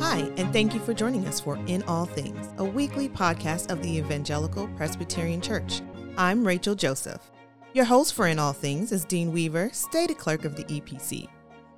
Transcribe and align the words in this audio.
Hi, 0.00 0.30
and 0.36 0.52
thank 0.52 0.74
you 0.74 0.80
for 0.80 0.92
joining 0.92 1.26
us 1.26 1.38
for 1.38 1.56
In 1.66 1.84
All 1.84 2.06
Things, 2.06 2.48
a 2.58 2.64
weekly 2.64 3.08
podcast 3.08 3.70
of 3.70 3.80
the 3.82 3.98
Evangelical 3.98 4.66
Presbyterian 4.76 5.40
Church. 5.40 5.80
I'm 6.16 6.44
Rachel 6.44 6.74
Joseph. 6.74 7.30
Your 7.72 7.84
host 7.84 8.14
for 8.14 8.26
In 8.26 8.40
All 8.40 8.52
Things 8.52 8.90
is 8.90 9.04
Dean 9.04 9.30
Weaver, 9.32 9.70
Stated 9.72 10.18
Clerk 10.18 10.44
of 10.44 10.56
the 10.56 10.64
EPC. 10.64 11.28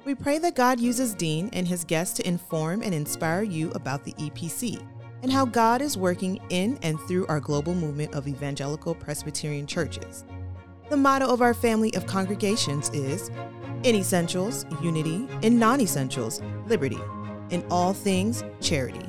We 0.07 0.15
pray 0.15 0.39
that 0.39 0.57
God 0.57 0.81
uses 0.81 1.15
Dean 1.15 1.51
and 1.53 1.69
his 1.69 1.85
guests 1.85 2.17
to 2.17 2.27
inform 2.27 2.83
and 2.83 2.95
inspire 2.95 3.43
you 3.43 3.71
about 3.73 4.05
the 4.05 4.15
EPC 4.15 4.83
and 5.23 5.31
how 5.31 5.45
God 5.45 5.83
is 5.83 5.99
working 5.99 6.41
in 6.49 6.79
and 6.83 6.99
through 7.01 7.27
our 7.27 7.41
global 7.41 7.75
movement 7.75 8.15
of 8.15 8.27
evangelical 8.27 8.95
Presbyterian 8.95 9.67
churches. 9.67 10.25
The 10.89 10.97
motto 10.97 11.27
of 11.27 11.43
our 11.43 11.55
family 11.55 11.95
of 11.95 12.07
congregations 12.07 12.91
is 12.91 13.31
In 13.85 13.97
Essentials, 13.97 14.65
Unity, 14.81 15.27
in 15.43 15.59
Non 15.59 15.81
Essentials, 15.81 16.41
Liberty, 16.69 17.01
in 17.51 17.67
all 17.69 17.93
things, 17.93 18.45
charity. 18.61 19.05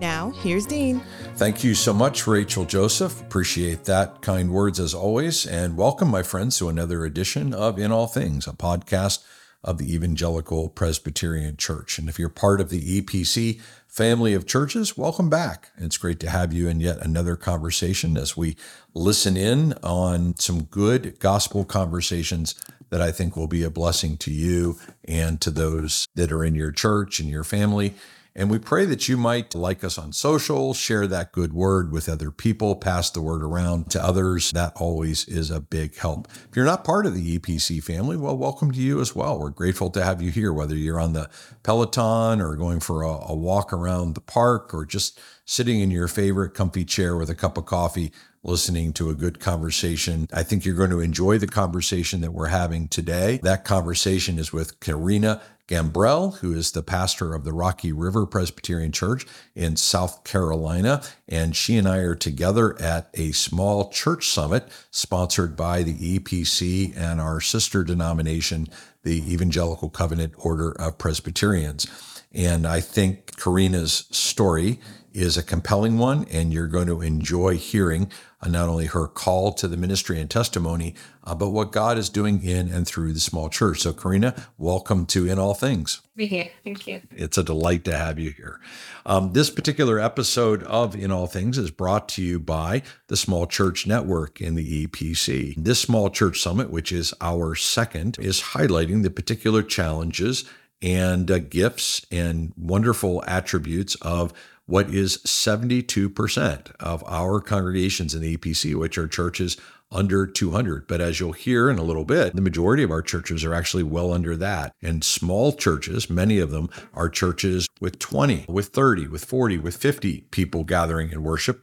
Now, 0.00 0.30
here's 0.42 0.66
Dean. 0.66 1.00
Thank 1.36 1.62
you 1.62 1.76
so 1.76 1.92
much, 1.92 2.26
Rachel 2.26 2.64
Joseph. 2.64 3.20
Appreciate 3.20 3.84
that. 3.84 4.20
Kind 4.20 4.50
words 4.50 4.80
as 4.80 4.92
always. 4.92 5.46
And 5.46 5.76
welcome, 5.76 6.08
my 6.08 6.24
friends, 6.24 6.58
to 6.58 6.68
another 6.68 7.04
edition 7.04 7.54
of 7.54 7.78
In 7.78 7.92
All 7.92 8.08
Things, 8.08 8.48
a 8.48 8.52
podcast 8.52 9.24
of 9.62 9.78
the 9.78 9.94
Evangelical 9.94 10.68
Presbyterian 10.68 11.56
Church. 11.56 11.96
And 11.96 12.08
if 12.08 12.18
you're 12.18 12.28
part 12.28 12.60
of 12.60 12.70
the 12.70 13.00
EPC 13.00 13.60
family 13.86 14.34
of 14.34 14.46
churches, 14.46 14.98
welcome 14.98 15.30
back. 15.30 15.70
It's 15.78 15.96
great 15.96 16.18
to 16.20 16.30
have 16.30 16.52
you 16.52 16.66
in 16.66 16.80
yet 16.80 16.98
another 16.98 17.36
conversation 17.36 18.16
as 18.16 18.36
we 18.36 18.56
listen 18.94 19.36
in 19.36 19.74
on 19.84 20.36
some 20.36 20.64
good 20.64 21.20
gospel 21.20 21.64
conversations 21.64 22.56
that 22.90 23.02
I 23.02 23.12
think 23.12 23.36
will 23.36 23.46
be 23.46 23.62
a 23.62 23.70
blessing 23.70 24.16
to 24.18 24.32
you 24.32 24.78
and 25.04 25.40
to 25.40 25.50
those 25.50 26.06
that 26.14 26.32
are 26.32 26.44
in 26.44 26.54
your 26.54 26.72
church 26.72 27.20
and 27.20 27.28
your 27.28 27.44
family. 27.44 27.94
And 28.38 28.50
we 28.50 28.60
pray 28.60 28.84
that 28.84 29.08
you 29.08 29.16
might 29.16 29.52
like 29.56 29.82
us 29.82 29.98
on 29.98 30.12
social, 30.12 30.72
share 30.72 31.08
that 31.08 31.32
good 31.32 31.52
word 31.52 31.90
with 31.90 32.08
other 32.08 32.30
people, 32.30 32.76
pass 32.76 33.10
the 33.10 33.20
word 33.20 33.42
around 33.42 33.90
to 33.90 34.04
others. 34.04 34.52
That 34.52 34.74
always 34.76 35.26
is 35.26 35.50
a 35.50 35.60
big 35.60 35.96
help. 35.96 36.28
If 36.48 36.54
you're 36.54 36.64
not 36.64 36.84
part 36.84 37.04
of 37.04 37.16
the 37.16 37.36
EPC 37.36 37.82
family, 37.82 38.16
well, 38.16 38.36
welcome 38.36 38.70
to 38.70 38.78
you 38.78 39.00
as 39.00 39.12
well. 39.12 39.40
We're 39.40 39.50
grateful 39.50 39.90
to 39.90 40.04
have 40.04 40.22
you 40.22 40.30
here, 40.30 40.52
whether 40.52 40.76
you're 40.76 41.00
on 41.00 41.14
the 41.14 41.28
Peloton 41.64 42.40
or 42.40 42.54
going 42.54 42.78
for 42.78 43.02
a, 43.02 43.08
a 43.08 43.34
walk 43.34 43.72
around 43.72 44.14
the 44.14 44.20
park 44.20 44.72
or 44.72 44.86
just 44.86 45.18
sitting 45.44 45.80
in 45.80 45.90
your 45.90 46.06
favorite 46.06 46.54
comfy 46.54 46.84
chair 46.84 47.16
with 47.16 47.30
a 47.30 47.34
cup 47.34 47.58
of 47.58 47.66
coffee 47.66 48.12
listening 48.42 48.92
to 48.94 49.10
a 49.10 49.14
good 49.14 49.40
conversation. 49.40 50.28
I 50.32 50.42
think 50.42 50.64
you're 50.64 50.74
going 50.74 50.90
to 50.90 51.00
enjoy 51.00 51.38
the 51.38 51.46
conversation 51.46 52.20
that 52.20 52.32
we're 52.32 52.46
having 52.46 52.88
today. 52.88 53.40
That 53.42 53.64
conversation 53.64 54.38
is 54.38 54.52
with 54.52 54.80
Corrina 54.80 55.40
Gambrell, 55.68 56.38
who 56.38 56.54
is 56.54 56.72
the 56.72 56.82
pastor 56.82 57.34
of 57.34 57.44
the 57.44 57.52
Rocky 57.52 57.92
River 57.92 58.24
Presbyterian 58.24 58.90
Church 58.90 59.26
in 59.54 59.76
South 59.76 60.24
Carolina. 60.24 61.02
And 61.28 61.54
she 61.54 61.76
and 61.76 61.86
I 61.86 61.98
are 61.98 62.14
together 62.14 62.80
at 62.80 63.10
a 63.14 63.32
small 63.32 63.90
church 63.90 64.30
summit 64.30 64.68
sponsored 64.90 65.56
by 65.56 65.82
the 65.82 66.18
EPC 66.18 66.96
and 66.96 67.20
our 67.20 67.40
sister 67.40 67.84
denomination, 67.84 68.68
the 69.02 69.30
Evangelical 69.30 69.90
Covenant 69.90 70.32
Order 70.38 70.72
of 70.72 70.96
Presbyterians. 70.96 71.86
And 72.32 72.66
I 72.66 72.80
think 72.80 73.36
Corrina's 73.36 74.06
story 74.10 74.80
is 75.12 75.36
a 75.36 75.42
compelling 75.42 75.98
one, 75.98 76.26
and 76.30 76.52
you're 76.52 76.66
going 76.66 76.86
to 76.86 77.02
enjoy 77.02 77.56
hearing 77.56 78.10
uh, 78.40 78.48
not 78.48 78.68
only 78.68 78.86
her 78.86 79.06
call 79.06 79.52
to 79.52 79.68
the 79.68 79.76
ministry 79.76 80.20
and 80.20 80.30
testimony, 80.30 80.94
uh, 81.24 81.34
but 81.34 81.50
what 81.50 81.72
God 81.72 81.98
is 81.98 82.08
doing 82.08 82.42
in 82.42 82.68
and 82.68 82.86
through 82.86 83.12
the 83.12 83.20
small 83.20 83.48
church. 83.48 83.80
So, 83.80 83.92
Corrina, 83.92 84.40
welcome 84.56 85.06
to 85.06 85.28
In 85.28 85.38
All 85.38 85.54
Things. 85.54 86.00
Be 86.14 86.26
here. 86.26 86.48
Thank 86.64 86.86
you. 86.86 87.02
It's 87.10 87.38
a 87.38 87.42
delight 87.42 87.84
to 87.84 87.96
have 87.96 88.18
you 88.18 88.30
here. 88.30 88.60
Um, 89.04 89.32
this 89.32 89.50
particular 89.50 89.98
episode 89.98 90.62
of 90.64 90.94
In 90.94 91.10
All 91.10 91.26
Things 91.26 91.58
is 91.58 91.70
brought 91.70 92.08
to 92.10 92.22
you 92.22 92.38
by 92.38 92.82
the 93.08 93.16
Small 93.16 93.46
Church 93.46 93.86
Network 93.86 94.40
in 94.40 94.54
the 94.54 94.86
EPC. 94.86 95.54
This 95.56 95.80
Small 95.80 96.10
Church 96.10 96.40
Summit, 96.40 96.70
which 96.70 96.92
is 96.92 97.12
our 97.20 97.54
second, 97.54 98.16
is 98.20 98.40
highlighting 98.40 99.02
the 99.02 99.10
particular 99.10 99.62
challenges 99.62 100.44
and 100.80 101.30
uh, 101.30 101.38
gifts 101.38 102.06
and 102.10 102.52
wonderful 102.56 103.24
attributes 103.26 103.96
of 103.96 104.32
what 104.68 104.90
is 104.90 105.16
72% 105.18 106.72
of 106.78 107.02
our 107.06 107.40
congregations 107.40 108.14
in 108.14 108.20
the 108.20 108.36
EPC, 108.36 108.74
which 108.74 108.98
are 108.98 109.08
churches 109.08 109.56
under 109.90 110.26
200. 110.26 110.86
But 110.86 111.00
as 111.00 111.18
you'll 111.18 111.32
hear 111.32 111.70
in 111.70 111.78
a 111.78 111.82
little 111.82 112.04
bit, 112.04 112.36
the 112.36 112.42
majority 112.42 112.82
of 112.82 112.90
our 112.90 113.00
churches 113.00 113.46
are 113.46 113.54
actually 113.54 113.82
well 113.82 114.12
under 114.12 114.36
that. 114.36 114.74
And 114.82 115.02
small 115.02 115.54
churches, 115.54 116.10
many 116.10 116.38
of 116.38 116.50
them 116.50 116.68
are 116.92 117.08
churches 117.08 117.66
with 117.80 117.98
20, 117.98 118.44
with 118.46 118.66
30, 118.66 119.08
with 119.08 119.24
40, 119.24 119.56
with 119.56 119.74
50 119.74 120.26
people 120.30 120.64
gathering 120.64 121.12
in 121.12 121.22
worship. 121.22 121.62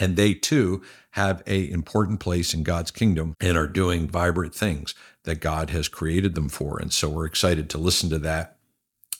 And 0.00 0.16
they 0.16 0.34
too 0.34 0.82
have 1.12 1.44
a 1.46 1.70
important 1.70 2.18
place 2.18 2.52
in 2.52 2.64
God's 2.64 2.90
kingdom 2.90 3.34
and 3.40 3.56
are 3.56 3.68
doing 3.68 4.08
vibrant 4.08 4.52
things 4.52 4.96
that 5.22 5.40
God 5.40 5.70
has 5.70 5.86
created 5.86 6.34
them 6.34 6.48
for. 6.48 6.80
And 6.80 6.92
so 6.92 7.08
we're 7.08 7.24
excited 7.24 7.70
to 7.70 7.78
listen 7.78 8.10
to 8.10 8.18
that 8.18 8.55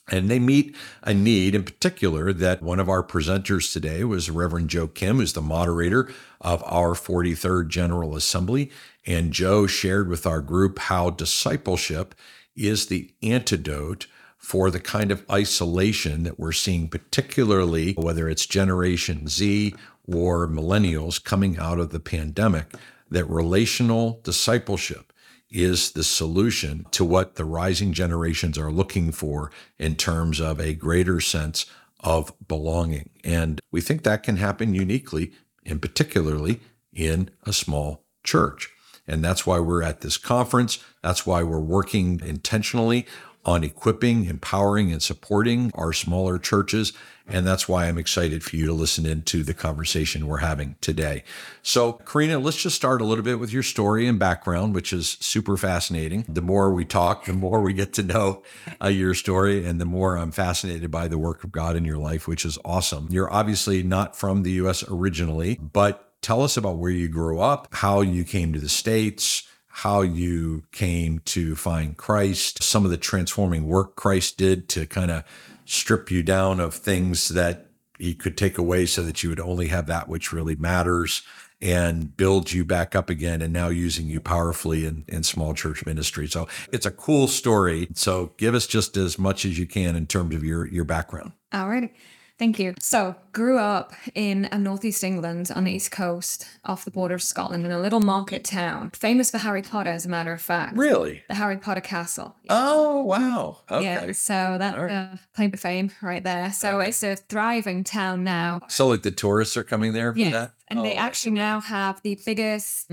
and 0.09 0.31
they 0.31 0.39
meet 0.39 0.75
a 1.03 1.13
need 1.13 1.55
in 1.55 1.65
particular 1.65 2.33
that 2.33 2.63
one 2.63 2.79
of 2.79 2.89
our 2.89 3.03
presenters 3.03 3.73
today 3.73 4.05
was 4.05 4.31
Reverend 4.31 4.71
Joe 4.71 4.87
Kim, 4.87 5.17
who's 5.17 5.33
the 5.33 5.43
moderator 5.43 6.13
of 6.41 6.63
our 6.65 6.95
43rd 6.95 7.69
General 7.69 8.15
Assembly. 8.15 8.71
And 9.05 9.33
Joe 9.33 9.67
shared 9.67 10.09
with 10.09 10.27
our 10.27 10.41
group 10.41 10.79
how 10.79 11.11
discipleship 11.11 12.15
is 12.55 12.87
the 12.87 13.13
antidote 13.23 14.07
for 14.39 14.71
the 14.71 14.81
kind 14.81 15.11
of 15.11 15.25
isolation 15.31 16.23
that 16.23 16.39
we're 16.39 16.53
seeing, 16.53 16.89
particularly 16.89 17.95
whether 17.95 18.29
it's 18.29 18.47
Generation 18.47 19.27
Z 19.27 19.75
or 20.07 20.47
millennials 20.47 21.23
coming 21.23 21.59
out 21.59 21.81
of 21.81 21.91
the 21.91 21.99
pandemic, 21.99 22.73
that 23.11 23.25
relational 23.25 24.21
discipleship 24.23 25.13
is 25.57 25.93
the 25.93 26.05
solution 26.05 26.85
to 26.91 27.03
what 27.03 27.37
the 27.37 27.45
rising 27.45 27.95
generations 27.95 28.59
are 28.59 28.71
looking 28.71 29.11
for 29.11 29.51
in 29.79 29.97
terms 29.97 30.39
of 30.39 30.61
a 30.61 30.75
greater 30.75 31.19
sense 31.19 31.65
of 32.01 32.31
belonging. 32.47 33.09
And 33.25 33.59
we 33.73 33.81
think 33.81 34.03
that 34.03 34.23
can 34.23 34.37
happen 34.37 34.75
uniquely 34.75 35.33
and 35.65 35.81
particularly 35.81 36.61
in 36.93 37.31
a 37.45 37.55
small 37.55 38.05
church. 38.23 38.71
And 39.09 39.25
that's 39.25 39.47
why 39.47 39.59
we're 39.59 39.83
at 39.83 40.03
this 40.03 40.19
conference. 40.19 40.79
That's 41.03 41.27
why 41.27 41.43
we're 41.43 41.59
working 41.59 42.21
intentionally 42.23 43.07
on 43.47 43.65
equipping, 43.65 44.27
empowering, 44.27 44.93
and 44.93 45.03
supporting 45.03 45.71
our 45.75 45.95
smaller 45.95 46.39
churches. 46.39 46.93
And 47.29 47.47
that's 47.47 47.69
why 47.69 47.87
I'm 47.87 47.99
excited 47.99 48.45
for 48.45 48.57
you 48.57 48.67
to 48.67 48.73
listen 48.73 49.05
into 49.05 49.43
the 49.43 49.55
conversation 49.55 50.27
we're 50.27 50.39
having 50.39 50.77
today. 50.81 51.25
So, 51.63 51.95
Corrina, 52.05 52.43
let's 52.43 52.63
just 52.63 52.77
start 52.77 53.01
a 53.01 53.05
little 53.05 53.25
bit 53.25 53.41
with 53.41 53.53
your 53.53 53.65
story 53.65 54.07
and 54.07 54.19
background, 54.19 54.75
which 54.75 54.93
is 54.93 55.17
super 55.21 55.57
fascinating. 55.57 56.25
The 56.29 56.43
more 56.43 56.73
we 56.73 56.85
talk, 56.85 57.25
the 57.25 57.33
more 57.33 57.61
we 57.61 57.73
get 57.73 57.93
to 57.95 58.03
know 58.03 58.43
uh, 58.83 58.89
your 58.89 59.15
story, 59.15 59.65
and 59.67 59.81
the 59.81 59.85
more 59.85 60.17
I'm 60.17 60.31
fascinated 60.31 60.91
by 60.91 61.09
the 61.09 61.19
work 61.19 61.43
of 61.43 61.51
God 61.51 61.75
in 61.75 61.85
your 61.85 61.99
life, 61.99 62.29
which 62.29 62.45
is 62.45 62.59
awesome. 62.65 63.09
You're 63.11 63.33
obviously 63.33 63.83
not 63.83 64.17
from 64.17 64.43
the 64.43 64.53
US 64.53 64.85
originally, 64.89 65.57
but 65.57 66.13
tell 66.23 66.43
us 66.43 66.57
about 66.57 66.79
where 66.79 66.91
you 66.91 67.09
grew 67.09 67.41
up, 67.41 67.69
how 67.73 68.03
you 68.03 68.25
came 68.25 68.53
to 68.53 68.61
the 68.61 68.69
States 68.69 69.43
how 69.81 70.01
you 70.01 70.63
came 70.73 71.19
to 71.19 71.55
find 71.55 71.99
Christ, 71.99 72.63
some 72.63 72.87
of 72.87 72.91
the 72.91 72.97
transforming 72.97 73.67
work 73.67 73.95
Christ 73.95 74.39
did 74.39 74.71
to 74.71 74.87
kind 74.87 75.11
of 75.11 75.23
strip 75.67 76.11
you 76.11 76.23
down 76.23 76.61
of 76.61 76.75
things 76.75 77.29
that 77.29 77.67
he 77.99 78.15
could 78.15 78.37
take 78.37 78.59
away 78.59 78.87
so 78.87 79.03
that 79.03 79.23
you 79.23 79.31
would 79.31 79.41
only 79.41 79.69
have 79.69 79.87
that 79.87 80.09
which 80.09 80.33
really 80.33 80.57
matters 80.57 81.23
and 81.61 82.17
build 82.17 82.53
you 82.53 82.65
back 82.65 82.95
up 82.95 83.09
again 83.09 83.41
and 83.41 83.53
now 83.53 83.69
using 83.69 84.07
you 84.07 84.21
powerfully 84.21 84.85
in, 84.85 85.05
in 85.09 85.23
small 85.23 85.55
church 85.55 85.87
ministry. 85.87 86.27
So 86.27 86.47
it's 86.71 86.85
a 86.85 86.91
cool 86.91 87.29
story. 87.29 87.89
So 87.95 88.33
give 88.37 88.55
us 88.55 88.67
just 88.67 88.97
as 88.97 89.19
much 89.19 89.45
as 89.45 89.59
you 89.59 89.67
can 89.67 89.97
in 89.97 90.07
terms 90.07 90.35
of 90.35 90.45
your 90.45 90.67
your 90.67 90.85
background. 90.85 91.33
All 91.53 91.69
right. 91.69 91.95
Thank 92.39 92.59
you. 92.59 92.75
So, 92.81 93.17
grew 93.33 93.59
up 93.59 93.95
in 94.15 94.45
a 94.53 94.59
northeast 94.59 95.03
England 95.03 95.51
on 95.55 95.65
the 95.65 95.73
east 95.73 95.91
coast, 95.91 96.47
off 96.67 96.85
the 96.85 96.91
border 96.91 97.15
of 97.15 97.23
Scotland, 97.23 97.65
in 97.65 97.73
a 97.73 97.81
little 97.81 98.01
market 98.01 98.45
town, 98.45 98.91
famous 98.91 99.31
for 99.31 99.39
Harry 99.39 99.63
Potter, 99.63 99.89
as 99.91 100.05
a 100.05 100.09
matter 100.11 100.33
of 100.35 100.43
fact. 100.43 100.77
Really? 100.77 101.23
The 101.29 101.35
Harry 101.37 101.57
Potter 101.57 101.81
Castle. 101.81 102.37
Oh 102.51 103.03
wow! 103.03 103.61
Okay. 103.71 103.85
Yeah. 103.85 104.13
So 104.13 104.57
that 104.59 104.79
right. 104.79 104.91
uh, 104.93 105.17
claim 105.35 105.51
to 105.51 105.57
fame 105.57 105.91
right 106.03 106.23
there. 106.23 106.53
So 106.53 106.81
it's 106.81 107.03
a 107.03 107.17
thriving 107.17 107.85
town 107.85 108.23
now. 108.23 108.61
So 108.69 108.89
like 108.89 109.03
the 109.03 109.11
tourists 109.11 109.57
are 109.57 109.65
coming 109.65 109.95
there 109.95 110.13
for 110.13 110.19
Yeah. 110.19 110.31
that? 110.31 110.53
And 110.69 110.85
they 110.85 110.95
Oh. 110.95 110.99
actually 110.99 111.33
now 111.33 111.61
have 111.61 112.03
the 112.03 112.19
biggest. 112.27 112.91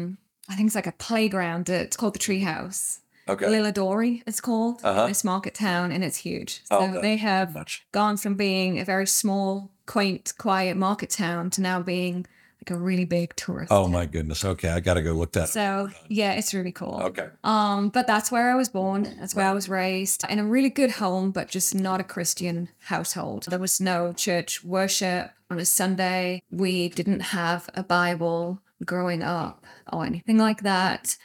I 0.50 0.56
think 0.56 0.68
it's 0.68 0.76
like 0.76 0.88
a 0.88 0.92
playground. 0.94 1.68
It's 1.70 1.98
called 1.98 2.16
the 2.16 2.20
Treehouse. 2.20 3.00
Okay. 3.28 3.46
Lilidorei, 3.46 4.22
it's 4.28 4.42
called 4.42 4.82
Uh-huh. 4.84 5.08
this 5.08 5.24
market 5.24 5.54
town, 5.56 5.92
and 5.92 6.04
it's 6.04 6.18
huge. 6.18 6.62
So 6.66 6.78
Oh, 6.80 7.02
they 7.02 7.18
have 7.18 7.54
Much. 7.54 7.86
gone 7.92 8.18
from 8.18 8.36
being 8.36 8.80
a 8.80 8.86
very 8.86 9.08
small, 9.08 9.72
quaint, 9.86 10.34
quiet 10.38 10.76
market 10.78 11.10
town 11.10 11.50
to 11.52 11.62
now 11.62 11.82
being 11.82 12.26
like 12.66 12.78
a 12.78 12.80
really 12.82 13.04
big 13.06 13.36
tourist. 13.36 13.72
Oh 13.74 13.88
my 13.90 14.06
goodness. 14.06 14.46
Okay, 14.46 14.70
I 14.70 14.80
got 14.80 14.94
to 14.94 15.02
go 15.02 15.12
look 15.14 15.34
that. 15.34 15.44
up. 15.44 15.50
So 15.50 15.90
yeah, 16.08 16.32
it's 16.34 16.54
really 16.54 16.72
cool. 16.72 17.00
Okay. 17.04 17.28
Um, 17.44 17.90
but 17.90 18.08
that's 18.08 18.32
where 18.32 18.52
I 18.52 18.56
was 18.56 18.70
born. 18.70 19.04
That's 19.20 19.36
where 19.36 19.48
I 19.48 19.54
was 19.54 19.68
raised 19.68 20.24
in 20.30 20.40
a 20.40 20.46
really 20.46 20.70
good 20.70 20.92
home, 20.92 21.32
but 21.32 21.50
just 21.50 21.76
not 21.76 22.00
a 22.00 22.06
Christian 22.06 22.70
household. 22.86 23.48
There 23.50 23.60
was 23.60 23.82
no 23.82 24.14
church 24.14 24.64
worship 24.64 25.32
on 25.52 25.60
a 25.60 25.66
Sunday. 25.66 26.42
We 26.52 26.88
didn't 26.90 27.20
have 27.20 27.70
a 27.74 27.84
Bible 27.84 28.60
growing 28.86 29.24
up 29.24 29.66
or 29.92 30.06
anything 30.06 30.38
like 30.38 30.62
that. 30.64 31.18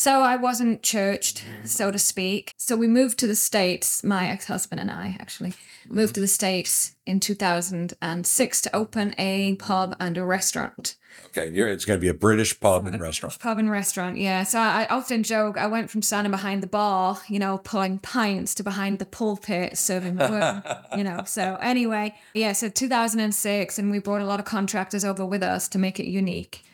So 0.00 0.22
I 0.22 0.36
wasn't 0.36 0.82
churched, 0.82 1.44
so 1.66 1.90
to 1.90 1.98
speak. 1.98 2.54
So 2.56 2.74
we 2.74 2.86
moved 2.86 3.18
to 3.18 3.26
the 3.26 3.36
States, 3.36 4.02
my 4.02 4.28
ex 4.28 4.46
husband 4.46 4.80
and 4.80 4.90
I 4.90 5.14
actually 5.20 5.52
moved 5.90 6.14
to 6.14 6.22
the 6.22 6.26
States 6.26 6.96
in 7.04 7.20
2006 7.20 8.60
to 8.62 8.74
open 8.74 9.14
a 9.18 9.56
pub 9.56 9.94
and 10.00 10.16
a 10.16 10.24
restaurant. 10.24 10.96
Okay. 11.26 11.50
You're, 11.50 11.68
it's 11.68 11.84
going 11.84 11.98
to 11.98 12.00
be 12.00 12.08
a 12.08 12.14
British 12.14 12.58
pub 12.58 12.86
and 12.86 12.98
restaurant. 12.98 13.38
Pub 13.40 13.58
and 13.58 13.70
restaurant, 13.70 14.16
yeah. 14.16 14.42
So 14.44 14.58
I, 14.58 14.84
I 14.84 14.86
often 14.86 15.22
joke 15.22 15.58
I 15.58 15.66
went 15.66 15.90
from 15.90 16.00
standing 16.00 16.30
behind 16.30 16.62
the 16.62 16.66
bar, 16.66 17.20
you 17.28 17.38
know, 17.38 17.58
pulling 17.58 17.98
pints 17.98 18.54
to 18.54 18.62
behind 18.62 19.00
the 19.00 19.06
pulpit 19.06 19.76
serving 19.76 20.14
the 20.14 20.28
word, 20.30 20.62
you 20.96 21.04
know. 21.04 21.24
So 21.26 21.58
anyway, 21.60 22.14
yeah, 22.32 22.52
so 22.52 22.70
2006, 22.70 23.78
and 23.78 23.90
we 23.90 23.98
brought 23.98 24.22
a 24.22 24.26
lot 24.26 24.40
of 24.40 24.46
contractors 24.46 25.04
over 25.04 25.26
with 25.26 25.42
us 25.42 25.68
to 25.68 25.78
make 25.78 26.00
it 26.00 26.06
unique. 26.06 26.64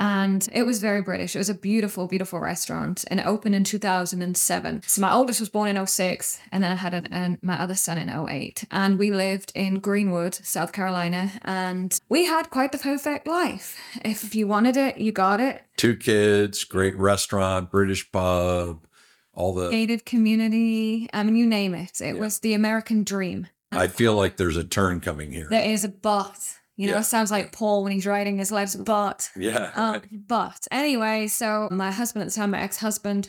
And 0.00 0.48
it 0.52 0.62
was 0.62 0.80
very 0.80 1.02
British. 1.02 1.36
It 1.36 1.38
was 1.38 1.50
a 1.50 1.54
beautiful, 1.54 2.06
beautiful 2.06 2.40
restaurant 2.40 3.04
and 3.08 3.20
it 3.20 3.26
opened 3.26 3.54
in 3.54 3.64
2007. 3.64 4.82
So 4.86 5.00
my 5.02 5.12
oldest 5.12 5.40
was 5.40 5.50
born 5.50 5.76
in 5.76 5.86
06 5.86 6.40
and 6.50 6.64
then 6.64 6.72
I 6.72 6.76
had 6.76 6.94
an, 6.94 7.12
an, 7.12 7.38
my 7.42 7.60
other 7.60 7.74
son 7.74 7.98
in 7.98 8.08
08. 8.08 8.64
And 8.70 8.98
we 8.98 9.12
lived 9.12 9.52
in 9.54 9.78
Greenwood, 9.78 10.34
South 10.34 10.72
Carolina. 10.72 11.32
And 11.42 12.00
we 12.08 12.24
had 12.24 12.48
quite 12.48 12.72
the 12.72 12.78
perfect 12.78 13.26
life. 13.26 13.78
If 14.02 14.34
you 14.34 14.48
wanted 14.48 14.78
it, 14.78 14.96
you 14.96 15.12
got 15.12 15.38
it. 15.38 15.62
Two 15.76 15.96
kids, 15.96 16.64
great 16.64 16.96
restaurant, 16.96 17.70
British 17.70 18.10
pub, 18.10 18.86
all 19.34 19.52
the. 19.52 19.68
Gated 19.68 20.06
community. 20.06 21.10
I 21.12 21.22
mean, 21.24 21.36
you 21.36 21.46
name 21.46 21.74
it. 21.74 22.00
It 22.00 22.18
was 22.18 22.38
the 22.38 22.54
American 22.54 23.04
dream. 23.04 23.48
I 23.70 23.86
feel 23.86 24.14
like 24.14 24.36
there's 24.36 24.56
a 24.56 24.64
turn 24.64 25.00
coming 25.00 25.30
here. 25.30 25.46
There 25.48 25.68
is 25.68 25.84
a 25.84 25.88
but. 25.88 26.56
You 26.80 26.86
know, 26.86 26.94
Yeah. 26.94 27.00
it 27.00 27.04
sounds 27.04 27.30
like 27.30 27.52
Paul 27.52 27.82
when 27.82 27.92
he's 27.92 28.06
writing 28.06 28.38
his 28.38 28.50
letters, 28.50 28.74
but. 28.74 29.28
Yeah. 29.36 29.70
Um, 29.74 30.00
but 30.10 30.66
anyway, 30.70 31.26
so 31.26 31.68
my 31.70 31.90
husband 31.90 32.22
at 32.22 32.30
the 32.30 32.34
time, 32.34 32.52
my 32.52 32.60
ex 32.62 32.78
husband, 32.78 33.28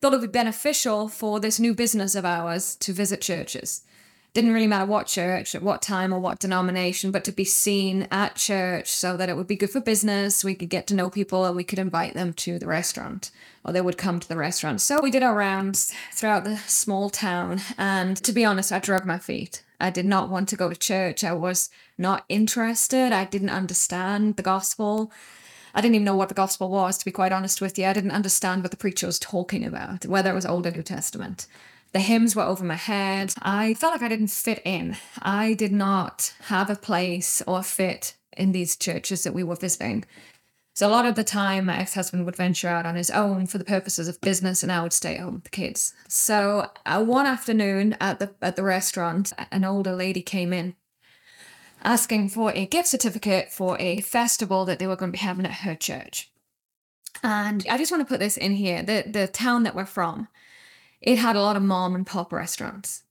thought 0.00 0.12
it 0.12 0.20
would 0.20 0.30
be 0.30 0.38
beneficial 0.38 1.08
for 1.08 1.40
this 1.40 1.58
new 1.58 1.74
business 1.74 2.14
of 2.14 2.24
ours 2.24 2.76
to 2.76 2.92
visit 2.92 3.20
churches. 3.20 3.82
Didn't 4.34 4.52
really 4.52 4.68
matter 4.68 4.86
what 4.86 5.08
church, 5.08 5.54
at 5.56 5.64
what 5.64 5.82
time, 5.82 6.14
or 6.14 6.20
what 6.20 6.38
denomination, 6.38 7.10
but 7.10 7.24
to 7.24 7.32
be 7.32 7.44
seen 7.44 8.06
at 8.12 8.36
church 8.36 8.88
so 8.92 9.16
that 9.16 9.28
it 9.28 9.36
would 9.36 9.48
be 9.48 9.56
good 9.56 9.70
for 9.70 9.80
business. 9.80 10.44
We 10.44 10.54
could 10.54 10.70
get 10.70 10.86
to 10.86 10.94
know 10.94 11.10
people 11.10 11.44
and 11.44 11.56
we 11.56 11.64
could 11.64 11.80
invite 11.80 12.14
them 12.14 12.32
to 12.34 12.56
the 12.58 12.68
restaurant 12.68 13.32
or 13.64 13.72
they 13.72 13.80
would 13.80 13.98
come 13.98 14.20
to 14.20 14.28
the 14.28 14.36
restaurant. 14.36 14.80
So 14.80 15.00
we 15.02 15.10
did 15.10 15.24
our 15.24 15.34
rounds 15.34 15.92
throughout 16.12 16.44
the 16.44 16.56
small 16.68 17.10
town. 17.10 17.60
And 17.76 18.16
to 18.18 18.32
be 18.32 18.44
honest, 18.44 18.70
I 18.72 18.78
drug 18.78 19.04
my 19.04 19.18
feet. 19.18 19.62
I 19.82 19.90
did 19.90 20.06
not 20.06 20.30
want 20.30 20.48
to 20.50 20.56
go 20.56 20.68
to 20.68 20.76
church. 20.76 21.24
I 21.24 21.32
was 21.32 21.68
not 21.98 22.24
interested. 22.28 23.12
I 23.12 23.24
didn't 23.24 23.50
understand 23.50 24.36
the 24.36 24.42
gospel. 24.42 25.12
I 25.74 25.80
didn't 25.80 25.96
even 25.96 26.04
know 26.04 26.14
what 26.14 26.28
the 26.28 26.34
gospel 26.34 26.70
was, 26.70 26.98
to 26.98 27.04
be 27.04 27.10
quite 27.10 27.32
honest 27.32 27.60
with 27.60 27.76
you. 27.76 27.86
I 27.86 27.92
didn't 27.92 28.12
understand 28.12 28.62
what 28.62 28.70
the 28.70 28.76
preacher 28.76 29.06
was 29.06 29.18
talking 29.18 29.64
about, 29.64 30.06
whether 30.06 30.30
it 30.30 30.34
was 30.34 30.46
Old 30.46 30.66
or 30.66 30.70
New 30.70 30.82
Testament. 30.82 31.48
The 31.92 31.98
hymns 31.98 32.36
were 32.36 32.44
over 32.44 32.64
my 32.64 32.76
head. 32.76 33.34
I 33.42 33.74
felt 33.74 33.92
like 33.92 34.02
I 34.02 34.08
didn't 34.08 34.28
fit 34.28 34.62
in. 34.64 34.96
I 35.20 35.54
did 35.54 35.72
not 35.72 36.32
have 36.44 36.70
a 36.70 36.76
place 36.76 37.42
or 37.46 37.62
fit 37.64 38.14
in 38.36 38.52
these 38.52 38.76
churches 38.76 39.24
that 39.24 39.34
we 39.34 39.42
were 39.42 39.56
visiting. 39.56 40.04
So 40.74 40.88
a 40.88 40.90
lot 40.90 41.04
of 41.04 41.16
the 41.16 41.24
time, 41.24 41.66
my 41.66 41.76
ex-husband 41.78 42.24
would 42.24 42.36
venture 42.36 42.68
out 42.68 42.86
on 42.86 42.96
his 42.96 43.10
own 43.10 43.46
for 43.46 43.58
the 43.58 43.64
purposes 43.64 44.08
of 44.08 44.20
business, 44.22 44.62
and 44.62 44.72
I 44.72 44.82
would 44.82 44.94
stay 44.94 45.18
home 45.18 45.34
with 45.34 45.44
the 45.44 45.50
kids. 45.50 45.92
So 46.08 46.70
uh, 46.86 47.04
one 47.04 47.26
afternoon 47.26 47.94
at 48.00 48.18
the 48.18 48.34
at 48.40 48.56
the 48.56 48.62
restaurant, 48.62 49.32
an 49.50 49.64
older 49.64 49.94
lady 49.94 50.22
came 50.22 50.52
in 50.52 50.74
asking 51.84 52.28
for 52.28 52.52
a 52.52 52.66
gift 52.66 52.88
certificate 52.88 53.50
for 53.52 53.76
a 53.80 54.00
festival 54.00 54.64
that 54.64 54.78
they 54.78 54.86
were 54.86 54.96
going 54.96 55.12
to 55.12 55.18
be 55.18 55.24
having 55.24 55.44
at 55.44 55.52
her 55.52 55.74
church. 55.74 56.30
And 57.22 57.66
I 57.68 57.76
just 57.76 57.90
want 57.90 58.00
to 58.00 58.08
put 58.08 58.20
this 58.20 58.36
in 58.36 58.52
here. 58.52 58.82
The 58.82 59.04
the 59.06 59.26
town 59.26 59.64
that 59.64 59.74
we're 59.74 59.84
from, 59.84 60.28
it 61.00 61.18
had 61.18 61.36
a 61.36 61.42
lot 61.42 61.56
of 61.56 61.62
mom 61.62 61.94
and 61.94 62.06
pop 62.06 62.32
restaurants. 62.32 63.02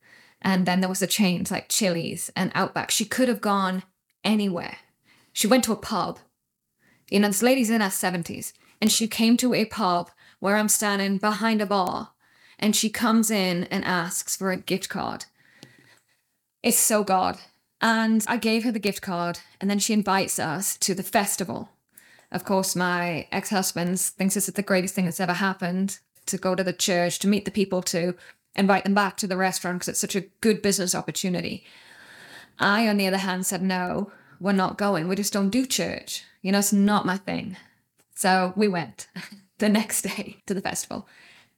And 0.41 0.65
then 0.65 0.79
there 0.79 0.89
was 0.89 0.99
the 0.99 1.07
chains 1.07 1.51
like 1.51 1.69
Chili's 1.69 2.31
and 2.35 2.51
Outback. 2.55 2.89
She 2.89 3.05
could 3.05 3.27
have 3.27 3.41
gone 3.41 3.83
anywhere. 4.23 4.77
She 5.31 5.45
went 5.45 5.63
to 5.65 5.73
a 5.73 5.75
pub. 5.75 6.17
You 7.11 7.19
know, 7.19 7.27
this 7.27 7.43
lady's 7.43 7.69
in 7.69 7.81
her 7.81 7.89
70s. 7.89 8.53
And 8.81 8.91
she 8.91 9.07
came 9.07 9.37
to 9.37 9.53
a 9.53 9.65
pub 9.65 10.09
where 10.39 10.55
I'm 10.55 10.69
standing 10.69 11.19
behind 11.19 11.61
a 11.61 11.67
bar. 11.67 12.11
And 12.57 12.75
she 12.75 12.89
comes 12.89 13.29
in 13.29 13.65
and 13.65 13.85
asks 13.85 14.35
for 14.35 14.51
a 14.51 14.57
gift 14.57 14.89
card. 14.89 15.25
It's 16.63 16.79
so 16.79 17.03
God. 17.03 17.37
And 17.79 18.23
I 18.27 18.37
gave 18.37 18.63
her 18.63 18.71
the 18.71 18.79
gift 18.79 19.01
card, 19.01 19.39
and 19.59 19.67
then 19.69 19.79
she 19.79 19.93
invites 19.93 20.37
us 20.37 20.77
to 20.77 20.93
the 20.93 21.01
festival. 21.01 21.69
Of 22.31 22.45
course, 22.45 22.75
my 22.75 23.27
ex 23.31 23.49
husband 23.49 23.99
thinks 23.99 24.35
this 24.35 24.47
is 24.47 24.53
the 24.53 24.61
greatest 24.61 24.93
thing 24.93 25.05
that's 25.05 25.19
ever 25.19 25.33
happened 25.33 25.97
to 26.27 26.37
go 26.37 26.53
to 26.53 26.63
the 26.63 26.73
church, 26.73 27.17
to 27.19 27.27
meet 27.27 27.45
the 27.45 27.51
people, 27.51 27.81
to 27.83 28.15
invite 28.55 28.83
them 28.83 28.93
back 28.93 29.17
to 29.17 29.27
the 29.27 29.35
restaurant 29.35 29.79
because 29.79 29.87
it's 29.89 29.99
such 29.99 30.15
a 30.15 30.27
good 30.41 30.61
business 30.61 30.93
opportunity. 30.93 31.65
I, 32.59 32.87
on 32.87 32.97
the 32.97 33.07
other 33.07 33.17
hand, 33.17 33.47
said, 33.47 33.63
no, 33.63 34.11
we're 34.39 34.51
not 34.51 34.77
going. 34.77 35.07
We 35.07 35.15
just 35.15 35.33
don't 35.33 35.49
do 35.49 35.65
church. 35.65 36.23
You 36.41 36.51
know, 36.51 36.59
it's 36.59 36.73
not 36.73 37.05
my 37.05 37.17
thing. 37.17 37.57
So 38.15 38.53
we 38.55 38.67
went 38.67 39.07
the 39.59 39.69
next 39.69 40.01
day 40.03 40.37
to 40.45 40.53
the 40.53 40.61
festival. 40.61 41.07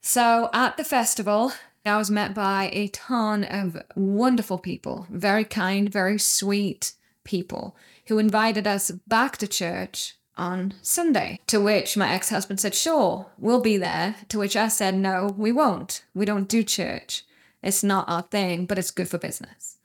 So 0.01 0.50
at 0.53 0.77
the 0.77 0.83
festival, 0.83 1.53
I 1.85 1.97
was 1.97 2.12
met 2.12 2.33
by 2.33 2.69
a 2.74 2.88
ton 2.88 3.44
of 3.44 3.81
wonderful 3.95 4.57
people, 4.57 5.07
very 5.09 5.45
kind, 5.45 5.91
very 5.91 6.18
sweet 6.18 6.94
people 7.24 7.75
who 8.07 8.19
invited 8.19 8.68
us 8.68 8.91
back 8.91 9.38
to 9.38 9.47
church 9.47 10.15
on 10.38 10.74
Sunday. 10.81 11.39
To 11.47 11.59
which 11.59 11.95
my 11.97 12.09
ex 12.09 12.29
husband 12.29 12.59
said, 12.59 12.75
Sure, 12.75 13.27
we'll 13.38 13.62
be 13.62 13.77
there. 13.77 14.15
To 14.29 14.39
which 14.39 14.56
I 14.56 14.68
said, 14.68 14.95
No, 14.95 15.33
we 15.38 15.51
won't. 15.51 16.03
We 16.13 16.25
don't 16.25 16.50
do 16.50 16.63
church. 16.63 17.24
It's 17.62 17.83
not 17.83 18.09
our 18.09 18.24
thing, 18.24 18.65
but 18.65 18.77
it's 18.77 18.91
good 18.91 19.07
for 19.07 19.18
business. 19.18 19.77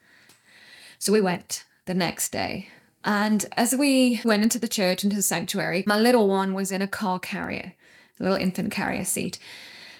So 0.98 1.12
we 1.12 1.20
went 1.20 1.64
the 1.86 1.94
next 1.94 2.30
day. 2.30 2.68
And 3.04 3.46
as 3.56 3.74
we 3.74 4.20
went 4.24 4.42
into 4.42 4.58
the 4.58 4.68
church, 4.68 5.04
into 5.04 5.16
the 5.16 5.22
sanctuary, 5.22 5.84
my 5.86 5.98
little 5.98 6.28
one 6.28 6.54
was 6.54 6.72
in 6.72 6.82
a 6.82 6.88
car 6.88 7.18
carrier, 7.18 7.74
a 8.18 8.22
little 8.22 8.38
infant 8.38 8.72
carrier 8.72 9.04
seat. 9.04 9.38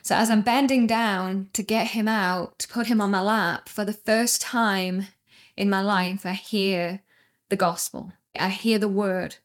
So 0.03 0.15
as 0.15 0.31
I'm 0.31 0.43
bending 0.43 0.87
down 0.87 1.49
to 1.53 1.63
get 1.63 1.89
him 1.89 2.09
out, 2.09 2.59
to 2.61 2.69
put 2.69 2.87
him 2.87 3.01
on 3.01 3.11
my 3.11 3.21
lap, 3.21 3.69
for 3.69 3.85
the 3.85 3.93
first 3.93 4.41
time 4.41 5.07
in 5.57 5.69
my 5.71 5.81
life, 5.81 6.25
I 6.25 6.33
hear 6.33 7.03
the 7.49 7.57
gospel. 7.57 8.13
I 8.39 8.49
hear 8.49 8.79
the 8.79 8.89
word. 8.89 9.37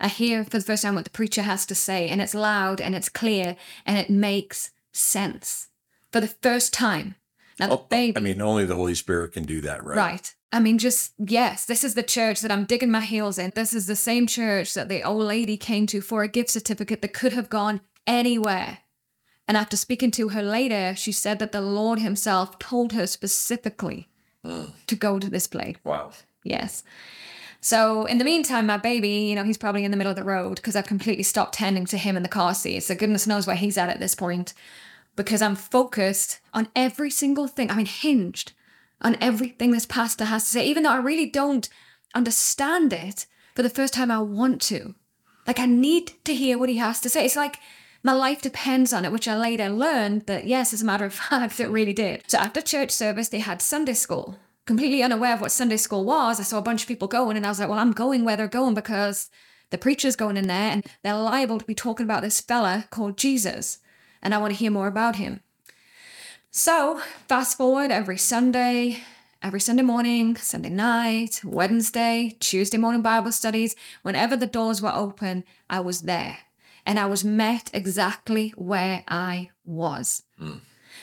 I 0.00 0.08
hear 0.08 0.44
for 0.44 0.58
the 0.58 0.60
first 0.64 0.82
time 0.82 0.94
what 0.94 1.04
the 1.04 1.10
preacher 1.10 1.42
has 1.42 1.66
to 1.66 1.74
say, 1.74 2.08
and 2.08 2.20
it's 2.20 2.34
loud 2.34 2.80
and 2.80 2.94
it's 2.94 3.08
clear 3.08 3.56
and 3.84 3.98
it 3.98 4.10
makes 4.10 4.70
sense. 4.92 5.68
For 6.12 6.20
the 6.20 6.28
first 6.28 6.72
time. 6.72 7.16
Now, 7.58 7.70
Oh, 7.70 7.86
baby. 7.88 8.16
I 8.16 8.20
mean, 8.20 8.40
only 8.40 8.64
the 8.64 8.76
Holy 8.76 8.94
Spirit 8.94 9.32
can 9.32 9.44
do 9.44 9.60
that, 9.62 9.84
right? 9.84 9.96
Right. 9.96 10.34
I 10.52 10.60
mean, 10.60 10.78
just, 10.78 11.12
yes, 11.18 11.64
this 11.66 11.84
is 11.84 11.94
the 11.94 12.02
church 12.02 12.40
that 12.40 12.50
I'm 12.50 12.64
digging 12.64 12.90
my 12.90 13.02
heels 13.02 13.38
in. 13.38 13.52
This 13.54 13.74
is 13.74 13.86
the 13.86 13.96
same 13.96 14.26
church 14.26 14.74
that 14.74 14.88
the 14.88 15.02
old 15.02 15.22
lady 15.22 15.56
came 15.56 15.86
to 15.88 16.00
for 16.00 16.22
a 16.22 16.28
gift 16.28 16.50
certificate 16.50 17.02
that 17.02 17.12
could 17.12 17.32
have 17.34 17.50
gone 17.50 17.80
anywhere. 18.06 18.78
And 19.46 19.56
after 19.56 19.76
speaking 19.76 20.10
to 20.12 20.30
her 20.30 20.42
later, 20.42 20.94
she 20.96 21.12
said 21.12 21.38
that 21.38 21.52
the 21.52 21.60
Lord 21.60 21.98
Himself 21.98 22.58
told 22.58 22.92
her 22.92 23.06
specifically 23.06 24.08
to 24.44 24.96
go 24.96 25.18
to 25.18 25.28
this 25.28 25.46
place. 25.46 25.76
Wow. 25.84 26.12
Yes. 26.44 26.82
So 27.60 28.04
in 28.04 28.18
the 28.18 28.24
meantime, 28.24 28.66
my 28.66 28.76
baby, 28.76 29.08
you 29.08 29.34
know, 29.34 29.44
he's 29.44 29.58
probably 29.58 29.84
in 29.84 29.90
the 29.90 29.96
middle 29.96 30.10
of 30.10 30.16
the 30.16 30.24
road 30.24 30.56
because 30.56 30.76
I've 30.76 30.86
completely 30.86 31.24
stopped 31.24 31.54
tending 31.54 31.86
to 31.86 31.98
him 31.98 32.16
in 32.16 32.22
the 32.22 32.28
car 32.28 32.54
seat. 32.54 32.80
So 32.84 32.94
goodness 32.94 33.26
knows 33.26 33.46
where 33.46 33.56
he's 33.56 33.76
at 33.76 33.88
at 33.88 33.98
this 33.98 34.14
point 34.14 34.54
because 35.18 35.42
I'm 35.42 35.56
focused 35.56 36.38
on 36.54 36.68
every 36.74 37.10
single 37.10 37.48
thing. 37.48 37.70
I 37.70 37.74
mean, 37.74 37.86
hinged 37.86 38.52
on 39.02 39.16
everything 39.20 39.72
this 39.72 39.84
pastor 39.84 40.24
has 40.26 40.44
to 40.44 40.50
say, 40.50 40.66
even 40.66 40.84
though 40.84 40.92
I 40.92 40.98
really 40.98 41.28
don't 41.28 41.68
understand 42.14 42.92
it. 42.92 43.26
For 43.54 43.62
the 43.62 43.68
first 43.68 43.92
time, 43.92 44.10
I 44.12 44.20
want 44.20 44.62
to. 44.62 44.94
Like, 45.46 45.58
I 45.58 45.66
need 45.66 46.12
to 46.24 46.34
hear 46.34 46.56
what 46.56 46.68
he 46.68 46.76
has 46.76 47.00
to 47.00 47.08
say. 47.08 47.24
It's 47.24 47.34
like 47.34 47.58
my 48.04 48.12
life 48.12 48.40
depends 48.40 48.92
on 48.92 49.04
it, 49.04 49.10
which 49.10 49.26
I 49.26 49.36
later 49.36 49.68
learned 49.68 50.26
that, 50.26 50.46
yes, 50.46 50.72
as 50.72 50.82
a 50.82 50.86
matter 50.86 51.04
of 51.04 51.14
fact, 51.30 51.58
it 51.58 51.68
really 51.68 51.92
did. 51.92 52.22
So 52.28 52.38
after 52.38 52.60
church 52.60 52.92
service, 52.92 53.28
they 53.28 53.40
had 53.40 53.60
Sunday 53.60 53.94
school. 53.94 54.38
Completely 54.66 55.02
unaware 55.02 55.34
of 55.34 55.40
what 55.40 55.50
Sunday 55.50 55.78
school 55.78 56.04
was, 56.04 56.38
I 56.38 56.44
saw 56.44 56.58
a 56.58 56.62
bunch 56.62 56.82
of 56.82 56.88
people 56.88 57.08
going, 57.08 57.36
and 57.36 57.44
I 57.44 57.48
was 57.48 57.58
like, 57.58 57.68
well, 57.68 57.80
I'm 57.80 57.92
going 57.92 58.24
where 58.24 58.36
they're 58.36 58.46
going 58.46 58.74
because 58.74 59.30
the 59.70 59.78
preacher's 59.78 60.14
going 60.14 60.36
in 60.36 60.46
there 60.46 60.70
and 60.70 60.86
they're 61.02 61.16
liable 61.16 61.58
to 61.58 61.64
be 61.64 61.74
talking 61.74 62.04
about 62.04 62.22
this 62.22 62.40
fella 62.40 62.86
called 62.90 63.16
Jesus. 63.16 63.78
And 64.22 64.34
I 64.34 64.38
want 64.38 64.52
to 64.52 64.58
hear 64.58 64.70
more 64.70 64.86
about 64.86 65.16
him. 65.16 65.40
So, 66.50 67.00
fast 67.28 67.56
forward 67.56 67.90
every 67.90 68.18
Sunday, 68.18 69.02
every 69.42 69.60
Sunday 69.60 69.82
morning, 69.82 70.36
Sunday 70.36 70.70
night, 70.70 71.40
Wednesday, 71.44 72.36
Tuesday 72.40 72.78
morning 72.78 73.02
Bible 73.02 73.32
studies, 73.32 73.76
whenever 74.02 74.36
the 74.36 74.46
doors 74.46 74.82
were 74.82 74.94
open, 74.94 75.44
I 75.68 75.80
was 75.80 76.02
there. 76.02 76.38
And 76.86 76.98
I 76.98 77.06
was 77.06 77.22
met 77.22 77.70
exactly 77.74 78.50
where 78.56 79.04
I 79.06 79.50
was. 79.64 80.22
Hmm. 80.38 80.58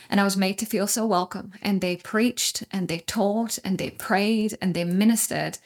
And 0.10 0.19
I 0.19 0.24
was 0.24 0.36
made 0.36 0.57
to 0.60 0.65
feel 0.65 0.88
so 0.88 1.05
welcome. 1.05 1.53
And 1.62 1.79
they 1.79 1.95
preached 1.95 2.63
and 2.72 2.88
they 2.88 3.00
taught 3.00 3.60
and 3.63 3.77
they 3.77 3.91
prayed 3.91 4.57
and 4.62 4.74
they 4.74 4.84
ministered 4.84 5.60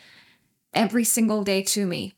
every 0.73 1.03
single 1.03 1.43
day 1.43 1.63
to 1.63 1.85
me. 1.85 2.13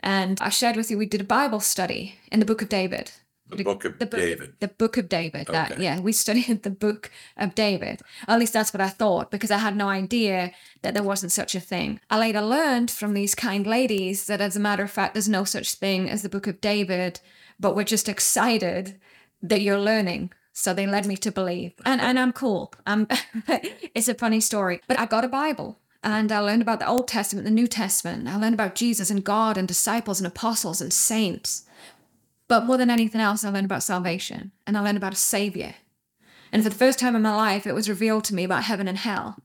And 0.00 0.38
I 0.40 0.48
shared 0.48 0.76
with 0.76 0.90
you, 0.90 0.98
we 0.98 1.06
did 1.06 1.20
a 1.20 1.24
Bible 1.24 1.60
study 1.60 2.16
in 2.30 2.40
the 2.40 2.46
book 2.46 2.62
of 2.62 2.68
David. 2.68 3.12
The 3.56 3.64
book 3.64 3.84
of 3.84 3.98
David. 3.98 4.54
The 4.60 4.68
book 4.68 4.96
of 4.96 5.08
David. 5.08 5.46
That 5.48 5.78
yeah, 5.78 6.00
we 6.00 6.12
studied 6.12 6.62
the 6.62 6.70
book 6.70 7.10
of 7.36 7.54
David. 7.54 8.00
At 8.28 8.38
least 8.38 8.52
that's 8.52 8.72
what 8.72 8.80
I 8.80 8.88
thought 8.88 9.30
because 9.30 9.50
I 9.50 9.58
had 9.58 9.76
no 9.76 9.88
idea 9.88 10.52
that 10.82 10.94
there 10.94 11.02
wasn't 11.02 11.32
such 11.32 11.54
a 11.54 11.60
thing. 11.60 12.00
I 12.10 12.18
later 12.18 12.40
learned 12.40 12.90
from 12.90 13.14
these 13.14 13.34
kind 13.34 13.66
ladies 13.66 14.26
that, 14.26 14.40
as 14.40 14.56
a 14.56 14.60
matter 14.60 14.82
of 14.82 14.90
fact, 14.90 15.14
there's 15.14 15.28
no 15.28 15.44
such 15.44 15.74
thing 15.74 16.08
as 16.08 16.22
the 16.22 16.28
book 16.28 16.46
of 16.46 16.60
David, 16.60 17.20
but 17.58 17.76
we're 17.76 17.84
just 17.84 18.08
excited 18.08 18.98
that 19.42 19.62
you're 19.62 19.78
learning. 19.78 20.32
So 20.52 20.74
they 20.74 20.86
led 20.86 21.06
me 21.06 21.16
to 21.16 21.32
believe, 21.32 21.72
and 21.84 22.00
and 22.00 22.18
I'm 22.18 22.32
cool. 22.32 22.74
Um, 22.86 23.08
it's 23.94 24.08
a 24.08 24.14
funny 24.14 24.40
story, 24.40 24.80
but 24.86 24.98
I 24.98 25.06
got 25.06 25.24
a 25.24 25.28
Bible. 25.28 25.78
And 26.04 26.32
I 26.32 26.40
learned 26.40 26.62
about 26.62 26.80
the 26.80 26.88
Old 26.88 27.06
Testament, 27.06 27.44
the 27.44 27.52
New 27.52 27.68
Testament. 27.68 28.26
I 28.26 28.36
learned 28.36 28.54
about 28.54 28.74
Jesus 28.74 29.08
and 29.08 29.22
God 29.22 29.56
and 29.56 29.68
disciples 29.68 30.18
and 30.18 30.26
apostles 30.26 30.80
and 30.80 30.92
saints. 30.92 31.64
But 32.52 32.66
more 32.66 32.76
than 32.76 32.90
anything 32.90 33.22
else, 33.22 33.44
I 33.44 33.48
learned 33.48 33.64
about 33.64 33.82
salvation 33.82 34.52
and 34.66 34.76
I 34.76 34.82
learned 34.82 34.98
about 34.98 35.14
a 35.14 35.16
savior. 35.16 35.74
And 36.52 36.62
for 36.62 36.68
the 36.68 36.74
first 36.74 36.98
time 36.98 37.16
in 37.16 37.22
my 37.22 37.34
life, 37.34 37.66
it 37.66 37.72
was 37.72 37.88
revealed 37.88 38.24
to 38.24 38.34
me 38.34 38.44
about 38.44 38.64
heaven 38.64 38.86
and 38.86 38.98
hell. 38.98 39.38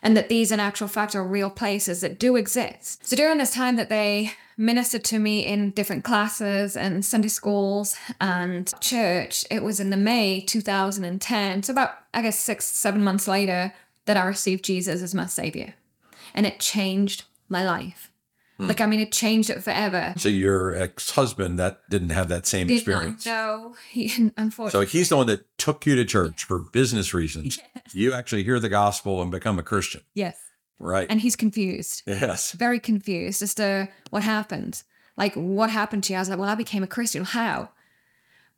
And 0.00 0.16
that 0.16 0.28
these, 0.28 0.52
in 0.52 0.60
actual 0.60 0.86
fact, 0.86 1.16
are 1.16 1.24
real 1.24 1.50
places 1.50 2.02
that 2.02 2.20
do 2.20 2.36
exist. 2.36 3.04
So 3.04 3.16
during 3.16 3.38
this 3.38 3.52
time 3.52 3.74
that 3.74 3.88
they 3.88 4.30
ministered 4.56 5.02
to 5.06 5.18
me 5.18 5.44
in 5.44 5.72
different 5.72 6.04
classes 6.04 6.76
and 6.76 7.04
Sunday 7.04 7.26
schools 7.26 7.96
and 8.20 8.72
church, 8.80 9.44
it 9.50 9.64
was 9.64 9.80
in 9.80 9.90
the 9.90 9.96
May 9.96 10.40
2010. 10.40 11.64
So 11.64 11.72
about, 11.72 11.94
I 12.14 12.22
guess, 12.22 12.38
six, 12.38 12.66
seven 12.66 13.02
months 13.02 13.26
later, 13.26 13.74
that 14.04 14.16
I 14.16 14.24
received 14.24 14.64
Jesus 14.64 15.02
as 15.02 15.16
my 15.16 15.26
savior. 15.26 15.74
And 16.32 16.46
it 16.46 16.60
changed 16.60 17.24
my 17.48 17.64
life. 17.64 18.12
Hmm. 18.56 18.68
Like, 18.68 18.80
I 18.80 18.86
mean, 18.86 19.00
it 19.00 19.12
changed 19.12 19.50
it 19.50 19.62
forever. 19.62 20.14
So 20.16 20.28
your 20.28 20.74
ex-husband 20.74 21.58
that 21.58 21.80
didn't 21.90 22.10
have 22.10 22.28
that 22.28 22.46
same 22.46 22.66
Did 22.66 22.76
experience. 22.76 23.26
No. 23.26 23.74
He, 23.90 24.32
unfortunately. 24.36 24.86
So 24.86 24.90
he's 24.90 25.10
the 25.10 25.16
one 25.16 25.26
that 25.26 25.46
took 25.58 25.84
you 25.84 25.94
to 25.96 26.04
church 26.04 26.44
for 26.44 26.58
business 26.58 27.12
reasons. 27.14 27.58
You 27.92 28.12
actually 28.12 28.42
hear 28.42 28.58
the 28.58 28.68
gospel 28.68 29.22
and 29.22 29.30
become 29.30 29.60
a 29.60 29.62
Christian, 29.62 30.00
yes. 30.12 30.36
right? 30.80 31.06
And 31.08 31.20
he's 31.20 31.36
confused, 31.36 32.02
yes. 32.04 32.50
very 32.50 32.80
confused 32.80 33.42
as 33.42 33.54
to 33.54 33.88
what 34.10 34.24
happened. 34.24 34.82
Like, 35.16 35.34
what 35.34 35.70
happened 35.70 36.02
to 36.04 36.12
you? 36.12 36.16
I 36.16 36.20
was 36.20 36.28
like, 36.28 36.38
well, 36.38 36.48
I 36.48 36.56
became 36.56 36.82
a 36.82 36.88
Christian. 36.88 37.24
How? 37.24 37.70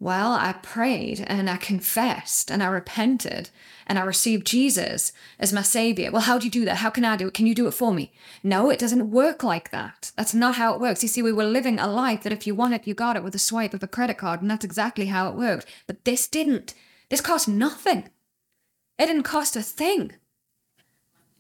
Well, 0.01 0.33
I 0.33 0.53
prayed 0.53 1.25
and 1.27 1.51
I 1.51 1.57
confessed 1.57 2.53
and 2.53 2.63
I 2.63 2.69
repented 2.69 3.51
and 3.85 3.99
I 3.99 4.03
received 4.03 4.47
Jesus 4.47 5.13
as 5.41 5.53
my 5.53 5.63
savior. 5.63 6.13
Well, 6.13 6.23
how 6.23 6.39
do 6.39 6.45
you 6.45 6.51
do 6.53 6.65
that? 6.67 6.77
How 6.77 6.91
can 6.91 7.05
I 7.05 7.17
do 7.17 7.27
it? 7.27 7.35
Can 7.35 7.47
you 7.47 7.55
do 7.55 7.67
it 7.67 7.75
for 7.75 7.93
me? 7.93 8.13
No, 8.45 8.71
it 8.71 8.79
doesn't 8.79 9.11
work 9.11 9.43
like 9.43 9.71
that. 9.71 10.13
That's 10.17 10.35
not 10.35 10.55
how 10.55 10.73
it 10.73 10.81
works. 10.81 11.03
You 11.03 11.09
see, 11.09 11.23
we 11.23 11.33
were 11.33 11.45
living 11.45 11.81
a 11.81 11.89
life 11.89 12.23
that 12.23 12.33
if 12.33 12.47
you 12.47 12.55
want 12.55 12.75
it, 12.75 12.87
you 12.87 12.95
got 12.95 13.17
it 13.17 13.25
with 13.25 13.35
a 13.35 13.41
swipe 13.41 13.75
of 13.75 13.83
a 13.83 13.89
credit 13.89 14.19
card, 14.19 14.41
and 14.41 14.49
that's 14.49 14.65
exactly 14.65 15.07
how 15.07 15.29
it 15.29 15.35
worked. 15.35 15.67
But 15.89 16.05
this 16.05 16.29
didn't. 16.29 16.75
This 17.09 17.21
cost 17.21 17.49
nothing. 17.49 18.09
It 18.99 19.07
didn't 19.07 19.25
cost 19.25 19.57
a 19.57 19.63
thing. 19.63 20.13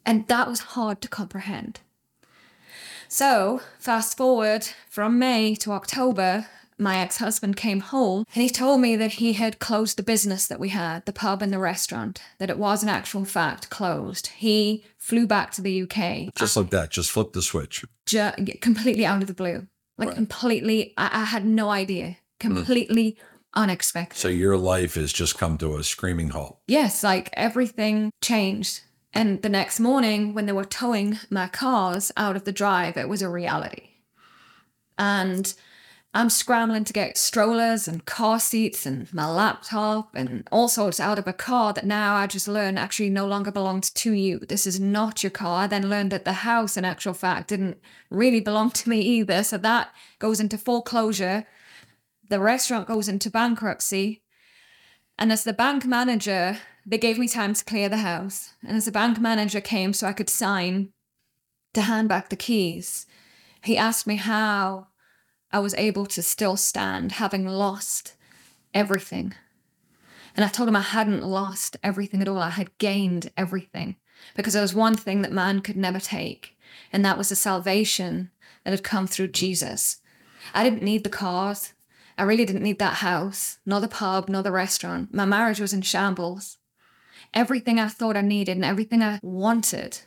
And 0.04 0.26
that 0.26 0.48
was 0.48 0.60
hard 0.60 1.00
to 1.02 1.08
comprehend. 1.08 1.80
So, 3.08 3.60
fast 3.78 4.16
forward 4.16 4.68
from 4.88 5.18
May 5.18 5.54
to 5.56 5.72
October, 5.72 6.46
my 6.78 6.98
ex 6.98 7.18
husband 7.18 7.56
came 7.56 7.80
home 7.80 8.24
and 8.34 8.42
he 8.42 8.48
told 8.48 8.80
me 8.80 8.94
that 8.96 9.12
he 9.14 9.32
had 9.34 9.58
closed 9.58 9.96
the 9.96 10.02
business 10.02 10.46
that 10.46 10.60
we 10.60 10.68
had, 10.70 11.04
the 11.06 11.12
pub 11.12 11.42
and 11.42 11.52
the 11.52 11.58
restaurant, 11.58 12.20
that 12.38 12.50
it 12.50 12.58
was 12.58 12.82
in 12.82 12.88
actual 12.88 13.24
fact 13.24 13.68
closed. 13.70 14.28
He 14.28 14.84
flew 14.96 15.26
back 15.26 15.50
to 15.52 15.62
the 15.62 15.82
UK, 15.82 16.32
Just 16.36 16.56
like 16.56 16.70
that. 16.70 16.90
Just 16.90 17.10
flip 17.10 17.32
the 17.32 17.42
switch. 17.42 17.84
ju- 18.06 18.30
completely 18.60 19.04
out 19.04 19.22
of 19.22 19.28
the 19.28 19.34
blue. 19.34 19.66
Like, 19.96 20.08
Right. 20.10 20.14
completely, 20.16 20.94
I, 20.96 21.22
I 21.22 21.24
had 21.24 21.44
no 21.44 21.70
idea. 21.70 22.16
Hmm. 22.40 22.54
Completely 22.54 23.16
unexpected. 23.54 24.16
So 24.18 24.28
your 24.28 24.56
life 24.56 24.94
has 24.94 25.12
just 25.12 25.36
come 25.38 25.58
to 25.58 25.76
a 25.76 25.82
screaming 25.82 26.28
halt. 26.30 26.60
yes, 26.68 27.02
like 27.02 27.30
everything 27.32 28.12
changed. 28.20 28.82
And 29.12 29.42
the 29.42 29.48
next 29.48 29.80
morning, 29.80 30.34
when 30.34 30.46
they 30.46 30.52
were 30.52 30.64
towing 30.66 31.18
my 31.30 31.48
cars 31.48 32.12
out 32.16 32.36
of 32.36 32.44
the 32.44 32.52
drive, 32.52 32.96
it 32.96 33.08
was 33.08 33.22
a 33.22 33.28
reality. 33.28 33.88
And 34.98 35.52
I'm 36.14 36.30
scrambling 36.30 36.84
to 36.84 36.92
get 36.92 37.18
strollers 37.18 37.86
and 37.86 38.04
car 38.04 38.40
seats 38.40 38.86
and 38.86 39.12
my 39.12 39.30
laptop 39.30 40.14
and 40.14 40.48
all 40.50 40.68
sorts 40.68 40.98
out 40.98 41.18
of 41.18 41.28
a 41.28 41.34
car 41.34 41.74
that 41.74 41.84
now 41.84 42.14
I 42.14 42.26
just 42.26 42.48
learned 42.48 42.78
actually 42.78 43.10
no 43.10 43.26
longer 43.26 43.50
belongs 43.50 43.90
to 43.90 44.12
you. 44.12 44.38
This 44.38 44.66
is 44.66 44.80
not 44.80 45.22
your 45.22 45.30
car. 45.30 45.64
I 45.64 45.66
then 45.66 45.90
learned 45.90 46.10
that 46.12 46.24
the 46.24 46.32
house, 46.32 46.78
in 46.78 46.84
actual 46.86 47.12
fact, 47.12 47.48
didn't 47.48 47.78
really 48.10 48.40
belong 48.40 48.70
to 48.70 48.88
me 48.88 49.00
either. 49.00 49.42
So 49.42 49.58
that 49.58 49.94
goes 50.18 50.40
into 50.40 50.56
foreclosure. 50.56 51.46
The 52.30 52.40
restaurant 52.40 52.88
goes 52.88 53.08
into 53.08 53.30
bankruptcy. 53.30 54.22
And 55.18 55.30
as 55.30 55.44
the 55.44 55.52
bank 55.52 55.84
manager, 55.84 56.58
they 56.86 56.98
gave 56.98 57.18
me 57.18 57.28
time 57.28 57.52
to 57.52 57.64
clear 57.64 57.90
the 57.90 57.98
house. 57.98 58.54
And 58.66 58.78
as 58.78 58.86
the 58.86 58.92
bank 58.92 59.20
manager 59.20 59.60
came 59.60 59.92
so 59.92 60.06
I 60.06 60.14
could 60.14 60.30
sign 60.30 60.88
to 61.74 61.82
hand 61.82 62.08
back 62.08 62.30
the 62.30 62.36
keys, 62.36 63.06
he 63.62 63.76
asked 63.76 64.06
me 64.06 64.16
how 64.16 64.86
I 65.50 65.60
was 65.60 65.74
able 65.74 66.06
to 66.06 66.22
still 66.22 66.56
stand 66.56 67.12
having 67.12 67.46
lost 67.46 68.14
everything. 68.74 69.34
And 70.36 70.44
I 70.44 70.48
told 70.48 70.68
him 70.68 70.76
I 70.76 70.82
hadn't 70.82 71.24
lost 71.24 71.76
everything 71.82 72.20
at 72.20 72.28
all. 72.28 72.38
I 72.38 72.50
had 72.50 72.76
gained 72.78 73.30
everything 73.36 73.96
because 74.36 74.52
there 74.52 74.62
was 74.62 74.74
one 74.74 74.94
thing 74.94 75.22
that 75.22 75.32
man 75.32 75.60
could 75.60 75.76
never 75.76 75.98
take, 75.98 76.56
and 76.92 77.04
that 77.04 77.16
was 77.16 77.30
the 77.30 77.36
salvation 77.36 78.30
that 78.64 78.70
had 78.70 78.84
come 78.84 79.06
through 79.06 79.28
Jesus. 79.28 80.00
I 80.52 80.62
didn't 80.64 80.82
need 80.82 81.02
the 81.02 81.10
cars. 81.10 81.72
I 82.16 82.24
really 82.24 82.44
didn't 82.44 82.62
need 82.62 82.78
that 82.80 82.94
house, 82.94 83.58
nor 83.64 83.80
the 83.80 83.88
pub, 83.88 84.28
nor 84.28 84.42
the 84.42 84.52
restaurant. 84.52 85.14
My 85.14 85.24
marriage 85.24 85.60
was 85.60 85.72
in 85.72 85.82
shambles. 85.82 86.58
Everything 87.32 87.78
I 87.78 87.88
thought 87.88 88.16
I 88.16 88.22
needed 88.22 88.56
and 88.56 88.64
everything 88.64 89.02
I 89.02 89.20
wanted 89.22 90.00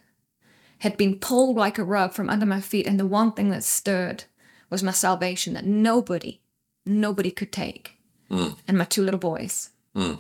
had 0.80 0.98
been 0.98 1.20
pulled 1.20 1.56
like 1.58 1.78
a 1.78 1.84
rug 1.84 2.14
from 2.14 2.30
under 2.30 2.46
my 2.46 2.62
feet, 2.62 2.88
and 2.88 3.00
the 3.00 3.06
one 3.08 3.32
thing 3.32 3.50
that 3.50 3.64
stirred 3.64 4.26
was 4.72 4.82
my 4.82 4.92
salvation 4.92 5.54
that 5.54 5.66
nobody, 5.66 6.42
nobody 6.86 7.30
could 7.30 7.52
take. 7.52 7.98
Hmm. 8.30 8.50
And 8.68 8.78
my 8.78 8.86
two 8.86 9.04
little 9.04 9.20
boys. 9.20 9.70
Hmm. 9.94 10.14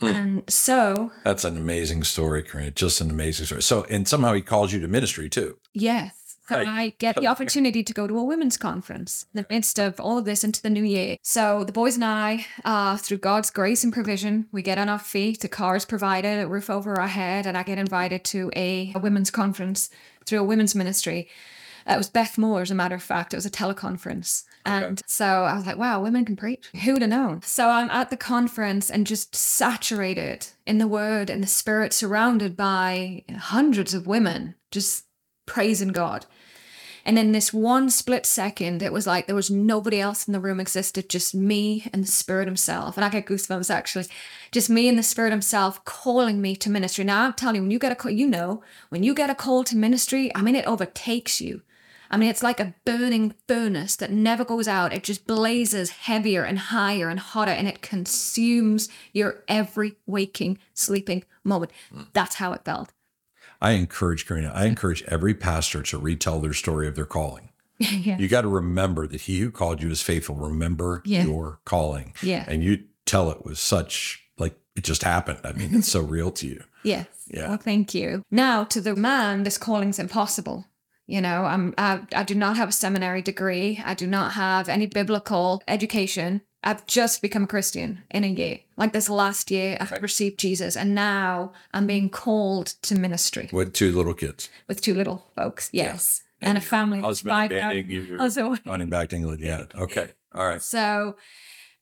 Hmm. 0.00 0.06
And 0.06 0.50
so, 0.50 1.10
That's 1.24 1.44
an 1.44 1.56
amazing 1.56 2.04
story, 2.04 2.42
Corinne. 2.42 2.72
Just 2.74 3.00
an 3.00 3.10
amazing 3.10 3.46
story. 3.46 3.62
So, 3.62 3.84
and 3.90 4.06
somehow 4.06 4.32
he 4.34 4.42
calls 4.42 4.72
you 4.72 4.80
to 4.80 4.88
ministry 4.88 5.28
too. 5.28 5.58
yes. 5.74 6.14
So 6.48 6.56
Right. 6.56 6.66
I 6.66 6.94
get 6.98 7.14
the 7.14 7.26
opportunity 7.34 7.84
to 7.84 7.92
go 7.92 8.08
to 8.08 8.18
a 8.18 8.24
women's 8.24 8.56
conference 8.56 9.24
in 9.32 9.38
the 9.40 9.46
midst 9.54 9.78
of 9.78 10.00
all 10.00 10.18
of 10.18 10.24
this 10.24 10.42
into 10.42 10.60
the 10.60 10.68
new 10.68 10.82
year. 10.82 11.16
So 11.22 11.62
the 11.62 11.70
boys 11.70 11.94
and 11.94 12.04
I, 12.04 12.44
uh, 12.64 12.96
through 12.96 13.18
God's 13.18 13.50
grace 13.50 13.84
and 13.84 13.92
provision, 13.92 14.48
we 14.50 14.60
get 14.60 14.76
on 14.76 14.88
our 14.88 14.98
feet, 14.98 15.44
a 15.44 15.48
car 15.48 15.76
is 15.76 15.84
provided, 15.84 16.40
a 16.40 16.48
roof 16.48 16.68
over 16.68 16.98
our 16.98 17.06
head, 17.06 17.46
and 17.46 17.56
I 17.56 17.62
get 17.62 17.78
invited 17.78 18.24
to 18.24 18.50
a, 18.56 18.90
a 18.96 18.98
women's 18.98 19.30
conference 19.30 19.90
through 20.26 20.40
a 20.40 20.44
women's 20.44 20.74
ministry. 20.74 21.28
It 21.90 21.98
was 21.98 22.08
Beth 22.08 22.38
Moore, 22.38 22.62
as 22.62 22.70
a 22.70 22.74
matter 22.74 22.94
of 22.94 23.02
fact. 23.02 23.34
It 23.34 23.36
was 23.36 23.46
a 23.46 23.50
teleconference. 23.50 24.44
And 24.64 25.02
so 25.06 25.24
I 25.24 25.56
was 25.56 25.66
like, 25.66 25.76
wow, 25.76 26.00
women 26.00 26.24
can 26.24 26.36
preach. 26.36 26.68
Who 26.84 26.92
would 26.92 27.02
have 27.02 27.10
known? 27.10 27.42
So 27.42 27.68
I'm 27.68 27.90
at 27.90 28.10
the 28.10 28.16
conference 28.16 28.90
and 28.90 29.06
just 29.06 29.34
saturated 29.34 30.46
in 30.66 30.78
the 30.78 30.86
word 30.86 31.30
and 31.30 31.42
the 31.42 31.48
spirit, 31.48 31.92
surrounded 31.92 32.56
by 32.56 33.24
hundreds 33.36 33.94
of 33.94 34.06
women 34.06 34.54
just 34.70 35.06
praising 35.46 35.88
God. 35.88 36.26
And 37.04 37.18
in 37.18 37.32
this 37.32 37.52
one 37.52 37.90
split 37.90 38.26
second, 38.26 38.82
it 38.82 38.92
was 38.92 39.06
like 39.06 39.26
there 39.26 39.34
was 39.34 39.50
nobody 39.50 40.00
else 40.00 40.28
in 40.28 40.32
the 40.32 40.40
room 40.40 40.60
existed, 40.60 41.08
just 41.08 41.34
me 41.34 41.88
and 41.92 42.04
the 42.04 42.08
Spirit 42.08 42.46
Himself. 42.46 42.96
And 42.96 43.04
I 43.04 43.08
get 43.08 43.26
goosebumps 43.26 43.70
actually. 43.70 44.06
Just 44.52 44.68
me 44.68 44.88
and 44.88 44.98
the 44.98 45.02
Spirit 45.02 45.30
Himself 45.30 45.84
calling 45.84 46.40
me 46.42 46.54
to 46.56 46.70
ministry. 46.70 47.04
Now 47.04 47.24
I'm 47.24 47.32
telling 47.32 47.56
you, 47.56 47.62
when 47.62 47.70
you 47.70 47.78
get 47.78 47.92
a 47.92 47.94
call, 47.96 48.10
you 48.10 48.28
know, 48.28 48.62
when 48.90 49.02
you 49.02 49.14
get 49.14 49.30
a 49.30 49.34
call 49.34 49.64
to 49.64 49.76
ministry, 49.76 50.30
I 50.34 50.42
mean, 50.42 50.54
it 50.54 50.66
overtakes 50.66 51.40
you. 51.40 51.62
I 52.10 52.16
mean, 52.16 52.28
it's 52.28 52.42
like 52.42 52.58
a 52.60 52.74
burning 52.84 53.34
furnace 53.46 53.94
that 53.96 54.10
never 54.10 54.44
goes 54.44 54.66
out. 54.66 54.92
It 54.92 55.04
just 55.04 55.26
blazes 55.26 55.90
heavier 55.90 56.42
and 56.42 56.58
higher 56.58 57.08
and 57.08 57.20
hotter, 57.20 57.52
and 57.52 57.68
it 57.68 57.82
consumes 57.82 58.88
your 59.12 59.44
every 59.48 59.94
waking, 60.06 60.58
sleeping 60.74 61.24
moment. 61.44 61.70
Hmm. 61.92 62.02
That's 62.12 62.36
how 62.36 62.52
it 62.52 62.64
felt. 62.64 62.92
I 63.62 63.72
encourage 63.72 64.26
Corrina, 64.26 64.54
I 64.54 64.64
encourage 64.66 65.02
every 65.04 65.34
pastor 65.34 65.82
to 65.84 65.98
retell 65.98 66.40
their 66.40 66.54
story 66.54 66.88
of 66.88 66.96
their 66.96 67.04
calling. 67.04 67.50
yeah. 67.78 68.18
You 68.18 68.26
got 68.28 68.42
to 68.42 68.48
remember 68.48 69.06
that 69.06 69.22
he 69.22 69.40
who 69.40 69.50
called 69.50 69.82
you 69.82 69.90
is 69.90 70.02
faithful. 70.02 70.34
Remember 70.34 71.02
Yeah. 71.04 71.24
your 71.24 71.60
calling. 71.64 72.14
Yeah. 72.22 72.44
And 72.48 72.64
you 72.64 72.84
tell 73.06 73.30
it 73.30 73.44
with 73.44 73.58
such 73.58 74.22
like 74.38 74.58
it 74.76 74.84
just 74.84 75.02
happened. 75.02 75.40
I 75.44 75.52
mean, 75.52 75.74
it's 75.74 75.88
so 75.88 76.00
real 76.00 76.30
to 76.32 76.46
you. 76.46 76.64
Yes. 76.82 77.06
Yeah. 77.26 77.48
Well, 77.50 77.58
thank 77.58 77.92
you. 77.92 78.22
Now, 78.30 78.64
to 78.64 78.80
the 78.80 78.96
man, 78.96 79.42
this 79.42 79.58
calling's 79.58 79.98
impossible. 79.98 80.64
You 81.10 81.20
know, 81.20 81.44
I'm 81.44 81.74
I, 81.76 82.00
I 82.14 82.22
do 82.22 82.34
not 82.34 82.56
have 82.56 82.68
a 82.68 82.72
seminary 82.84 83.20
degree. 83.22 83.82
I 83.84 83.94
do 83.94 84.06
not 84.06 84.32
have 84.34 84.68
any 84.68 84.86
biblical 84.86 85.60
education. 85.66 86.40
I've 86.62 86.86
just 86.86 87.20
become 87.22 87.44
a 87.44 87.46
Christian 87.54 88.02
in 88.10 88.22
a 88.22 88.28
year. 88.28 88.58
Like 88.76 88.92
this 88.92 89.08
last 89.08 89.50
year, 89.50 89.76
I've 89.80 89.90
Right. 89.90 90.02
received 90.02 90.38
Jesus, 90.38 90.76
and 90.76 90.94
now 90.94 91.52
I'm 91.74 91.86
being 91.86 92.10
called 92.10 92.66
to 92.82 92.94
ministry 92.94 93.48
With 93.52 93.72
two 93.72 93.90
little 93.98 94.14
kids. 94.14 94.48
with 94.68 94.80
two 94.82 94.94
little 94.94 95.18
folks. 95.34 95.68
Yes, 95.72 96.22
and, 96.40 96.56
a 96.58 96.60
family. 96.60 97.00
Husband 97.00 97.32
five 97.32 97.50
abandoning 97.50 97.88
now. 98.16 98.26
you. 98.26 98.56
Running 98.66 98.88
back 98.90 99.08
to 99.08 99.16
England. 99.16 99.40
Yeah. 99.40 99.64
Okay. 99.74 100.08
All 100.34 100.46
right. 100.46 100.62
so, 100.62 101.16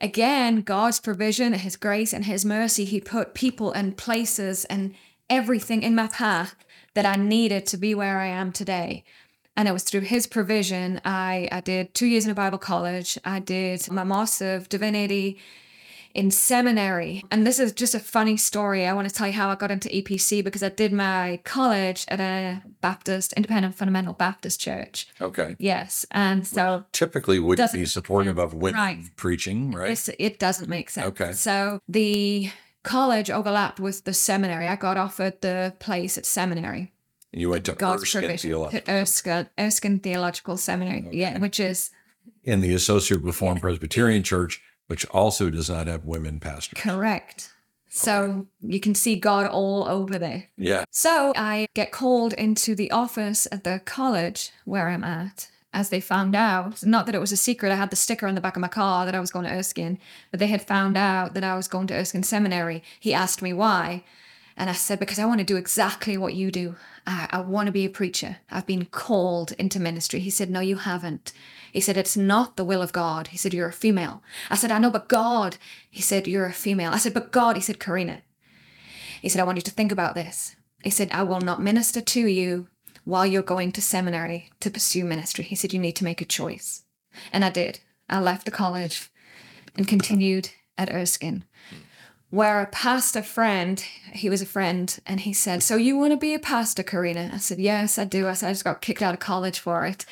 again, 0.00 0.62
God's 0.62 1.00
provision, 1.00 1.52
His 1.52 1.76
grace, 1.76 2.12
and 2.14 2.25
His 2.25 2.44
mercy, 2.44 2.85
He 2.87 3.00
put 3.00 3.35
people 3.35 3.73
and 3.73 3.97
places 3.97 4.64
and 4.66 4.94
everything 5.28 5.82
in 5.82 5.94
my 5.94 6.08
path 6.08 6.54
that 6.99 7.07
I 7.07 7.14
needed 7.14 7.64
to 7.67 7.76
be 7.76 7.95
where 7.95 8.19
I 8.19 8.26
am 8.26 8.50
today. 8.50 9.05
And 9.57 9.69
it 9.69 9.73
was 9.73 9.85
through 9.85 10.00
His 10.00 10.26
provision. 10.26 11.00
I, 11.05 11.49
I 11.52 11.61
did 11.61 11.95
two 11.95 12.07
years 12.07 12.25
in 12.25 12.33
a 12.33 12.35
Bible 12.35 12.59
college. 12.59 13.17
I 13.25 13.38
did 13.38 13.88
my 13.88 14.02
Master 14.02 14.57
of 14.57 14.69
Divinity 14.69 15.38
in 16.12 16.33
seminary. 16.33 17.23
And 17.31 17.47
this 17.47 17.61
is 17.61 17.71
just 17.73 17.95
a 17.95 18.00
funny 18.00 18.37
story. 18.37 18.85
I 18.85 18.93
want 18.95 19.09
to 19.09 19.14
tell 19.14 19.28
you 19.28 19.33
how 19.33 19.49
I 19.49 19.55
got 19.55 19.71
into 19.71 19.88
EPC 19.90 20.43
because 20.43 20.64
I 20.64 20.71
did 20.71 20.93
my 20.93 21.38
college 21.45 22.05
at 22.09 22.19
a 22.19 22.62
Baptist, 22.81 23.33
independent 23.35 23.76
fundamental 23.76 24.14
Baptist 24.14 24.61
church. 24.61 25.07
Okay. 25.21 25.55
Yes. 25.61 26.05
And 26.11 26.45
so 26.45 26.85
Typically 26.90 27.38
would 27.38 27.61
be 27.73 27.85
supportive 27.85 28.38
of 28.38 28.55
women 28.55 28.81
Right. 28.81 28.99
preaching, 29.14 29.71
right? 29.71 29.93
It's, 29.93 30.11
it 30.19 30.40
doesn't 30.40 30.69
make 30.69 30.90
sense. 30.90 31.07
Okay. 31.09 31.33
So 31.33 31.78
the 31.88 32.50
college 32.88 33.30
overlapped 33.30 33.78
with 33.80 34.04
the 34.04 34.14
seminary. 34.14 34.66
I 34.66 34.76
got 34.76 34.97
offered 34.97 35.40
the 35.40 35.75
place 35.78 36.16
at 36.18 36.26
seminary. 36.26 36.92
you 37.33 37.50
went 37.50 37.64
to 37.66 37.73
God's 37.73 38.02
Erskine 38.04 38.21
provision. 38.23 38.50
Theological 38.50 38.80
To 38.80 38.90
Erskine, 38.92 39.49
Erskine 39.59 39.99
Theological 40.00 40.57
Seminary. 40.57 41.09
Yeah, 41.12 41.38
which 41.38 41.61
is 41.61 41.90
in 42.45 42.61
the 42.61 42.75
Associate 42.75 43.23
Reformed 43.23 43.61
Presbyterian 43.61 44.23
Church, 44.23 44.62
which 44.87 45.04
also 45.11 45.50
does 45.50 45.68
not 45.68 45.87
have 45.87 46.04
women 46.04 46.40
pastors. 46.40 46.80
correct. 46.80 47.52
So 47.90 48.47
you 48.61 48.80
can 48.80 48.95
see 48.95 49.16
God 49.16 49.47
all 49.47 49.88
over 49.88 50.18
there. 50.18 50.49
Yeah. 50.57 50.85
So 50.90 51.33
I 51.37 51.68
get 51.75 51.90
called 51.90 52.33
into 52.35 52.75
the 52.75 52.90
office 52.90 53.49
at 53.50 53.64
the 53.64 53.80
college 53.85 54.50
where 54.64 54.88
I'm 54.88 55.04
at. 55.04 55.49
As 55.73 55.91
they 55.91 56.01
found 56.01 56.35
out, 56.35 56.85
not 56.85 57.05
that 57.07 57.15
it 57.15 57.21
was 57.21 57.31
a 57.31 57.37
secret, 57.37 57.71
I 57.71 57.77
had 57.77 57.91
the 57.91 57.97
sticker 57.97 58.27
on 58.27 58.35
the 58.35 58.41
back 58.41 58.57
of 58.57 58.63
my 58.63 58.69
car 58.69 59.05
that 59.05 59.15
I 59.15 59.21
was 59.21 59.31
going 59.31 59.45
to 59.45 59.53
Erskine, 59.53 59.99
but 60.31 60.41
they 60.41 60.47
had 60.47 60.63
found 60.63 60.97
out 60.97 61.35
that 61.35 61.45
I 61.45 61.57
was 61.57 61.69
going 61.69 61.87
to 61.89 61.95
Erskine 61.95 62.23
Seminary. 62.23 62.83
He 62.99 63.13
asked 63.13 63.43
me 63.43 63.53
why. 63.53 64.03
And 64.57 64.69
I 64.69 64.73
said, 64.73 64.99
because 64.99 65.19
I 65.19 65.27
want 65.27 65.39
to 65.39 65.45
do 65.45 65.57
exactly 65.57 66.17
what 66.17 66.35
you 66.35 66.51
do. 66.51 66.75
I, 67.07 67.29
I 67.31 67.41
want 67.41 67.67
to 67.67 67.73
be 67.73 67.85
a 67.85 67.91
preacher. 67.91 68.39
I've 68.51 68.67
been 68.67 68.87
called 68.87 69.53
into 69.53 69.79
ministry. 69.79 70.21
He 70.21 70.31
said, 70.31 70.51
no, 70.51 70.61
you 70.61 70.77
haven't. 70.77 71.33
He 71.73 71.81
said, 71.81 71.97
it's 71.97 72.17
not 72.17 72.57
the 72.57 72.65
will 72.65 72.83
of 72.83 72.93
God. 72.93 73.29
He 73.29 73.37
said, 73.37 73.55
you're 73.55 73.69
a 73.69 73.73
female. 73.73 74.23
I 74.51 74.57
said, 74.57 74.73
I 74.73 74.79
know, 74.79 74.91
but 74.91 75.09
God. 75.09 75.59
He 75.91 76.03
said, 76.03 76.27
you're 76.27 76.47
a 76.47 76.53
female. 76.53 76.93
I 76.93 76.99
said, 76.99 77.15
but 77.15 77.31
God. 77.31 77.55
He 77.55 77.63
said, 77.63 77.79
Corrina. 77.79 78.23
He 79.23 79.29
said, 79.29 79.41
I 79.41 79.45
want 79.45 79.59
you 79.59 79.63
to 79.63 79.71
think 79.71 79.93
about 79.93 80.15
this. 80.15 80.57
He 80.83 80.91
said, 80.91 81.11
I 81.13 81.23
will 81.23 81.41
not 81.41 81.63
minister 81.63 82.01
to 82.01 82.27
you 82.27 82.69
while 83.09 83.25
you're 83.25 83.43
going 83.43 83.73
to 83.73 83.81
seminary 83.81 84.50
to 84.61 84.71
pursue 84.71 85.03
ministry. 85.03 85.43
He 85.43 85.55
said, 85.55 85.73
You 85.73 85.79
need 85.79 85.97
to 85.97 86.05
make 86.05 86.21
a 86.21 86.27
choice. 86.27 86.83
And 87.33 87.43
I 87.43 87.49
did. 87.49 87.81
I 88.07 88.21
left 88.21 88.45
the 88.45 88.50
college 88.50 89.11
and 89.77 89.88
continued 89.88 90.50
at 90.77 90.93
Erskine, 90.93 91.45
where 92.29 92.61
a 92.61 92.67
pastor 92.67 93.23
friend, 93.23 93.83
he 94.12 94.29
was 94.29 94.43
a 94.43 94.47
friend, 94.47 94.99
and 95.07 95.21
he 95.21 95.33
said, 95.33 95.62
So 95.62 95.77
you 95.77 95.97
want 95.97 96.12
to 96.12 96.19
be 96.19 96.35
a 96.35 96.38
pastor, 96.38 96.83
Corrina? 96.83 97.33
I 97.33 97.38
said, 97.38 97.59
Yes, 97.59 97.99
I 97.99 98.05
do. 98.05 98.29
I 98.29 98.35
said, 98.35 98.50
I 98.50 98.53
just 98.53 98.65
got 98.65 98.83
kicked 98.83 99.00
out 99.00 99.15
of 99.15 99.21
college 99.21 99.59
for 99.59 99.87
it. 99.87 100.05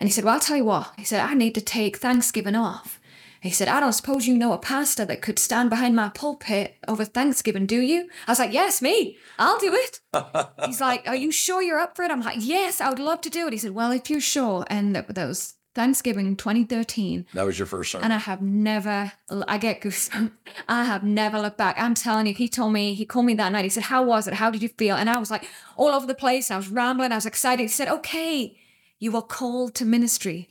And 0.00 0.08
he 0.08 0.12
said, 0.12 0.24
Well, 0.24 0.32
I'll 0.32 0.40
tell 0.40 0.56
you 0.56 0.64
what. 0.64 0.94
He 0.96 1.04
said, 1.04 1.20
I 1.20 1.34
need 1.34 1.54
to 1.56 1.60
take 1.60 1.98
Thanksgiving 1.98 2.56
off. 2.56 2.98
He 3.40 3.50
said, 3.50 3.68
I 3.68 3.80
don't 3.80 3.92
suppose 3.92 4.26
you 4.26 4.36
know 4.36 4.52
a 4.52 4.58
pastor 4.58 5.04
that 5.04 5.22
could 5.22 5.38
stand 5.38 5.70
behind 5.70 5.94
my 5.94 6.08
pulpit 6.08 6.76
over 6.88 7.04
Thanksgiving, 7.04 7.66
do 7.66 7.80
you? 7.80 8.08
I 8.26 8.32
was 8.32 8.38
like, 8.38 8.52
Yes, 8.52 8.82
me. 8.82 9.16
I'll 9.38 9.58
do 9.58 9.72
it. 9.74 10.00
He's 10.66 10.80
like, 10.80 11.06
Are 11.06 11.16
you 11.16 11.30
sure 11.30 11.62
you're 11.62 11.78
up 11.78 11.96
for 11.96 12.02
it? 12.02 12.10
I'm 12.10 12.20
like, 12.20 12.38
Yes, 12.40 12.80
I 12.80 12.88
would 12.88 12.98
love 12.98 13.20
to 13.22 13.30
do 13.30 13.46
it. 13.46 13.52
He 13.52 13.58
said, 13.58 13.72
Well, 13.72 13.92
if 13.92 14.10
you're 14.10 14.20
sure. 14.20 14.64
And 14.68 14.94
that, 14.96 15.14
that 15.14 15.26
was 15.26 15.54
Thanksgiving 15.74 16.34
2013. 16.34 17.26
That 17.34 17.46
was 17.46 17.56
your 17.56 17.66
first 17.66 17.92
sermon. 17.92 18.06
And 18.06 18.12
I 18.12 18.18
have 18.18 18.42
never, 18.42 19.12
I 19.46 19.58
get 19.58 19.80
goosebumps. 19.80 20.32
I 20.68 20.84
have 20.84 21.04
never 21.04 21.38
looked 21.40 21.58
back. 21.58 21.76
I'm 21.78 21.94
telling 21.94 22.26
you, 22.26 22.34
he 22.34 22.48
told 22.48 22.72
me, 22.72 22.94
he 22.94 23.06
called 23.06 23.26
me 23.26 23.34
that 23.34 23.52
night. 23.52 23.62
He 23.64 23.70
said, 23.70 23.84
How 23.84 24.02
was 24.02 24.26
it? 24.26 24.34
How 24.34 24.50
did 24.50 24.62
you 24.62 24.70
feel? 24.70 24.96
And 24.96 25.08
I 25.08 25.18
was 25.18 25.30
like, 25.30 25.48
all 25.76 25.90
over 25.90 26.06
the 26.06 26.14
place. 26.14 26.50
I 26.50 26.56
was 26.56 26.68
rambling. 26.68 27.12
I 27.12 27.16
was 27.16 27.26
excited. 27.26 27.62
He 27.62 27.68
said, 27.68 27.88
Okay, 27.88 28.58
you 28.98 29.12
were 29.12 29.22
called 29.22 29.76
to 29.76 29.84
ministry. 29.84 30.48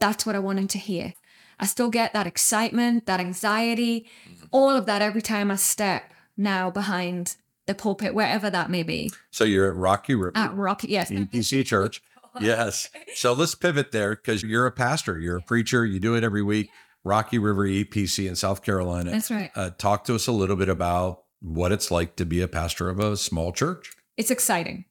That's 0.00 0.26
what 0.26 0.34
I 0.34 0.40
wanted 0.40 0.68
to 0.70 0.78
hear. 0.78 1.14
I 1.58 1.66
still 1.66 1.90
get 1.90 2.12
that 2.12 2.26
excitement, 2.26 3.06
that 3.06 3.20
anxiety, 3.20 4.06
all 4.50 4.70
of 4.70 4.86
that 4.86 5.02
every 5.02 5.22
time 5.22 5.50
I 5.50 5.56
step 5.56 6.12
now 6.36 6.70
behind 6.70 7.36
the 7.66 7.74
pulpit, 7.74 8.14
wherever 8.14 8.48
that 8.50 8.70
may 8.70 8.82
be. 8.82 9.10
so 9.30 9.44
you're 9.44 9.68
at 9.70 9.76
Rocky 9.76 10.14
River, 10.14 10.32
At 10.36 10.54
Rock, 10.54 10.84
yes. 10.84 11.10
EPC 11.10 11.64
Church. 11.64 12.02
Yes. 12.38 12.90
So 13.14 13.32
let's 13.32 13.54
pivot 13.54 13.92
there 13.92 14.14
because 14.14 14.42
you're 14.42 14.66
a 14.66 14.70
pastor, 14.70 15.18
you're 15.18 15.38
a 15.38 15.42
preacher, 15.42 15.86
you 15.86 15.98
do 15.98 16.14
it 16.14 16.22
every 16.22 16.42
week. 16.42 16.68
Rocky 17.02 17.38
River 17.38 17.66
EPC 17.66 18.28
in 18.28 18.36
South 18.36 18.62
Carolina. 18.62 19.10
That's 19.10 19.30
right. 19.30 19.50
Uh, 19.56 19.70
talk 19.78 20.04
to 20.04 20.14
us 20.14 20.26
a 20.26 20.32
little 20.32 20.56
bit 20.56 20.68
about 20.68 21.22
what 21.40 21.72
it's 21.72 21.90
like 21.90 22.14
to 22.16 22.26
be 22.26 22.42
a 22.42 22.48
pastor 22.48 22.90
of 22.90 22.98
a 22.98 23.16
small 23.16 23.52
church. 23.52 23.90
it's 24.18 24.30
exciting. 24.30 24.84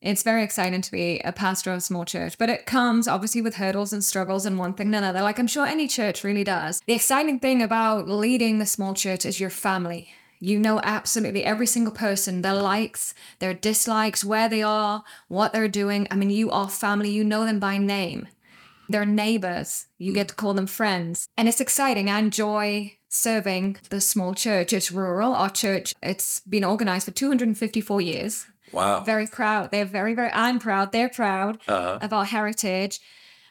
It's 0.00 0.22
very 0.22 0.44
exciting 0.44 0.80
to 0.80 0.92
be 0.92 1.18
a 1.24 1.32
pastor 1.32 1.72
of 1.72 1.78
a 1.78 1.80
small 1.80 2.04
church, 2.04 2.38
but 2.38 2.48
it 2.48 2.66
comes 2.66 3.08
obviously 3.08 3.42
with 3.42 3.56
hurdles 3.56 3.92
and 3.92 4.04
struggles 4.04 4.46
and 4.46 4.56
one 4.56 4.74
thing 4.74 4.88
and 4.88 4.96
another, 4.96 5.22
like 5.22 5.40
I'm 5.40 5.48
sure 5.48 5.66
any 5.66 5.88
church 5.88 6.22
really 6.22 6.44
does. 6.44 6.80
The 6.86 6.92
exciting 6.92 7.40
thing 7.40 7.62
about 7.62 8.08
leading 8.08 8.58
the 8.58 8.66
small 8.66 8.94
church 8.94 9.26
is 9.26 9.40
your 9.40 9.50
family. 9.50 10.10
You 10.38 10.60
know 10.60 10.80
absolutely 10.84 11.42
every 11.44 11.66
single 11.66 11.92
person, 11.92 12.42
their 12.42 12.54
likes, 12.54 13.12
their 13.40 13.54
dislikes, 13.54 14.24
where 14.24 14.48
they 14.48 14.62
are, 14.62 15.02
what 15.26 15.52
they're 15.52 15.66
doing. 15.66 16.06
I 16.12 16.14
mean, 16.14 16.30
you 16.30 16.48
are 16.52 16.68
family, 16.68 17.10
you 17.10 17.24
know 17.24 17.44
them 17.44 17.58
by 17.58 17.78
name. 17.78 18.28
They're 18.88 19.04
neighbors. 19.04 19.86
You 19.98 20.14
get 20.14 20.28
to 20.28 20.34
call 20.34 20.54
them 20.54 20.68
friends. 20.68 21.28
And 21.36 21.48
it's 21.48 21.60
exciting. 21.60 22.08
I 22.08 22.20
enjoy 22.20 22.96
serving 23.08 23.78
the 23.90 24.00
small 24.00 24.32
church. 24.32 24.72
It's 24.72 24.92
rural. 24.92 25.34
Our 25.34 25.50
church, 25.50 25.92
it's 26.02 26.40
been 26.40 26.64
organized 26.64 27.06
for 27.06 27.10
254 27.10 28.00
years 28.00 28.46
Wow. 28.72 29.00
very 29.00 29.26
proud. 29.26 29.70
They're 29.70 29.84
very, 29.84 30.14
very, 30.14 30.30
I'm 30.32 30.58
proud. 30.58 30.92
They're 30.92 31.08
proud 31.08 31.58
Uh-huh. 31.68 31.98
of 32.02 32.12
our 32.12 32.24
heritage. 32.24 33.00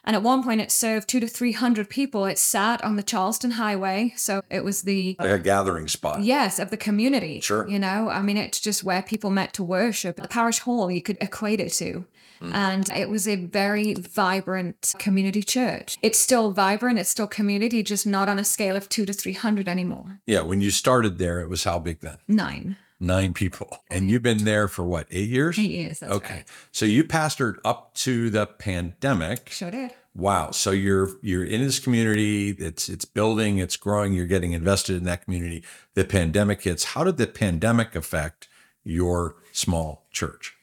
And 0.04 0.16
at 0.16 0.22
one 0.22 0.42
point, 0.42 0.60
it 0.62 0.70
served 0.72 1.06
two 1.08 1.20
to 1.20 1.26
300 1.28 1.90
people. 1.90 2.24
It 2.24 2.38
sat 2.38 2.82
on 2.82 2.96
the 2.96 3.02
Charleston 3.02 3.52
Highway. 3.52 4.14
So 4.16 4.40
it 4.48 4.64
was 4.64 4.82
the, 4.82 5.16
Like 5.18 5.28
a 5.30 5.38
gathering 5.38 5.86
spot. 5.88 6.22
yes, 6.22 6.58
of 6.58 6.70
the 6.70 6.78
community. 6.78 7.40
Sure. 7.40 7.68
You 7.68 7.78
know, 7.78 8.08
I 8.08 8.22
mean, 8.22 8.38
it's 8.38 8.60
just 8.60 8.82
where 8.84 9.02
people 9.02 9.28
met 9.30 9.52
to 9.54 9.62
worship. 9.64 10.16
The 10.16 10.28
parish 10.28 10.60
hall, 10.60 10.90
you 10.90 11.02
could 11.02 11.18
equate 11.20 11.60
it 11.60 11.72
to. 11.74 12.06
Hmm. 12.40 12.54
And 12.54 12.88
it 12.90 13.10
was 13.10 13.26
a 13.28 13.34
very 13.34 13.94
vibrant 13.94 14.94
community 14.98 15.42
church. 15.42 15.98
It's 16.00 16.18
still 16.20 16.52
vibrant, 16.52 16.98
it's 17.00 17.10
still 17.10 17.26
community, 17.26 17.82
just 17.82 18.06
not 18.06 18.28
on 18.28 18.38
a 18.38 18.44
scale 18.44 18.76
of 18.76 18.88
two 18.88 19.04
to 19.04 19.12
300 19.12 19.68
anymore. 19.68 20.20
Yeah. 20.24 20.42
When 20.42 20.60
you 20.60 20.70
started 20.70 21.18
there, 21.18 21.40
it 21.40 21.48
was 21.50 21.64
how 21.64 21.80
big 21.80 22.00
then? 22.00 22.18
Nine. 22.28 22.76
Nine 23.00 23.32
people. 23.32 23.78
And 23.90 24.10
you've 24.10 24.22
been 24.22 24.44
there 24.44 24.66
for 24.66 24.84
what, 24.84 25.06
eight 25.10 25.28
years? 25.28 25.58
Eight 25.58 25.70
years. 25.70 26.00
That's 26.00 26.12
okay. 26.14 26.34
right. 26.34 26.44
So 26.72 26.84
you 26.84 27.04
pastored 27.04 27.58
up 27.64 27.94
to 27.96 28.28
the 28.28 28.46
pandemic. 28.46 29.50
Sure 29.50 29.70
did. 29.70 29.92
Wow. 30.14 30.50
So 30.50 30.72
you're 30.72 31.10
you're 31.22 31.44
in 31.44 31.62
this 31.62 31.78
community, 31.78 32.50
it's 32.50 32.88
it's 32.88 33.04
building, 33.04 33.58
it's 33.58 33.76
growing, 33.76 34.14
you're 34.14 34.26
getting 34.26 34.52
invested 34.52 34.96
in 34.96 35.04
that 35.04 35.24
community. 35.24 35.62
The 35.94 36.04
pandemic 36.04 36.62
hits. 36.62 36.84
How 36.84 37.04
did 37.04 37.18
the 37.18 37.28
pandemic 37.28 37.94
affect 37.94 38.48
your 38.82 39.36
small 39.52 40.08
church? 40.10 40.56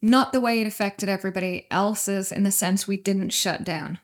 Not 0.00 0.32
the 0.32 0.40
way 0.40 0.60
it 0.62 0.66
affected 0.66 1.10
everybody 1.10 1.66
else's 1.70 2.32
in 2.32 2.42
the 2.42 2.50
sense 2.50 2.88
we 2.88 2.96
didn't 2.96 3.30
shut 3.30 3.64
down. 3.64 3.98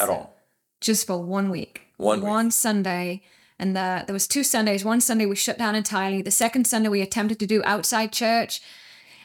At 0.00 0.08
all. 0.08 0.34
Just 0.80 1.06
for 1.06 1.20
one 1.20 1.50
week. 1.50 1.82
One 1.96 2.20
week. 2.20 2.28
One 2.28 2.50
Sunday. 2.50 3.22
And 3.58 3.74
the, 3.74 4.04
there 4.06 4.12
was 4.12 4.28
two 4.28 4.44
Sundays. 4.44 4.84
One 4.84 5.00
Sunday 5.00 5.26
we 5.26 5.36
shut 5.36 5.58
down 5.58 5.74
entirely. 5.74 6.22
The 6.22 6.30
second 6.30 6.66
Sunday 6.66 6.88
we 6.88 7.00
attempted 7.00 7.38
to 7.40 7.46
do 7.46 7.62
outside 7.64 8.12
church. 8.12 8.60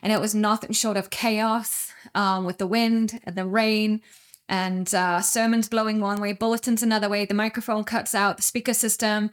And 0.02 0.12
it 0.12 0.22
was 0.22 0.34
nothing 0.34 0.72
short 0.72 0.98
of 0.98 1.10
chaos 1.10 1.92
um, 2.16 2.46
with 2.46 2.58
the 2.58 2.68
wind 2.68 3.20
and 3.24 3.36
the 3.36 3.46
rain 3.46 4.02
and 4.50 4.94
uh, 4.94 5.22
sermons 5.22 5.70
blowing 5.70 6.00
one 6.00 6.20
way, 6.20 6.34
bulletins 6.34 6.84
another 6.84 7.08
way. 7.08 7.26
The 7.26 7.34
microphone 7.34 7.84
cuts 7.84 8.16
out, 8.16 8.38
the 8.38 8.44
speaker 8.44 8.74
system 8.74 9.32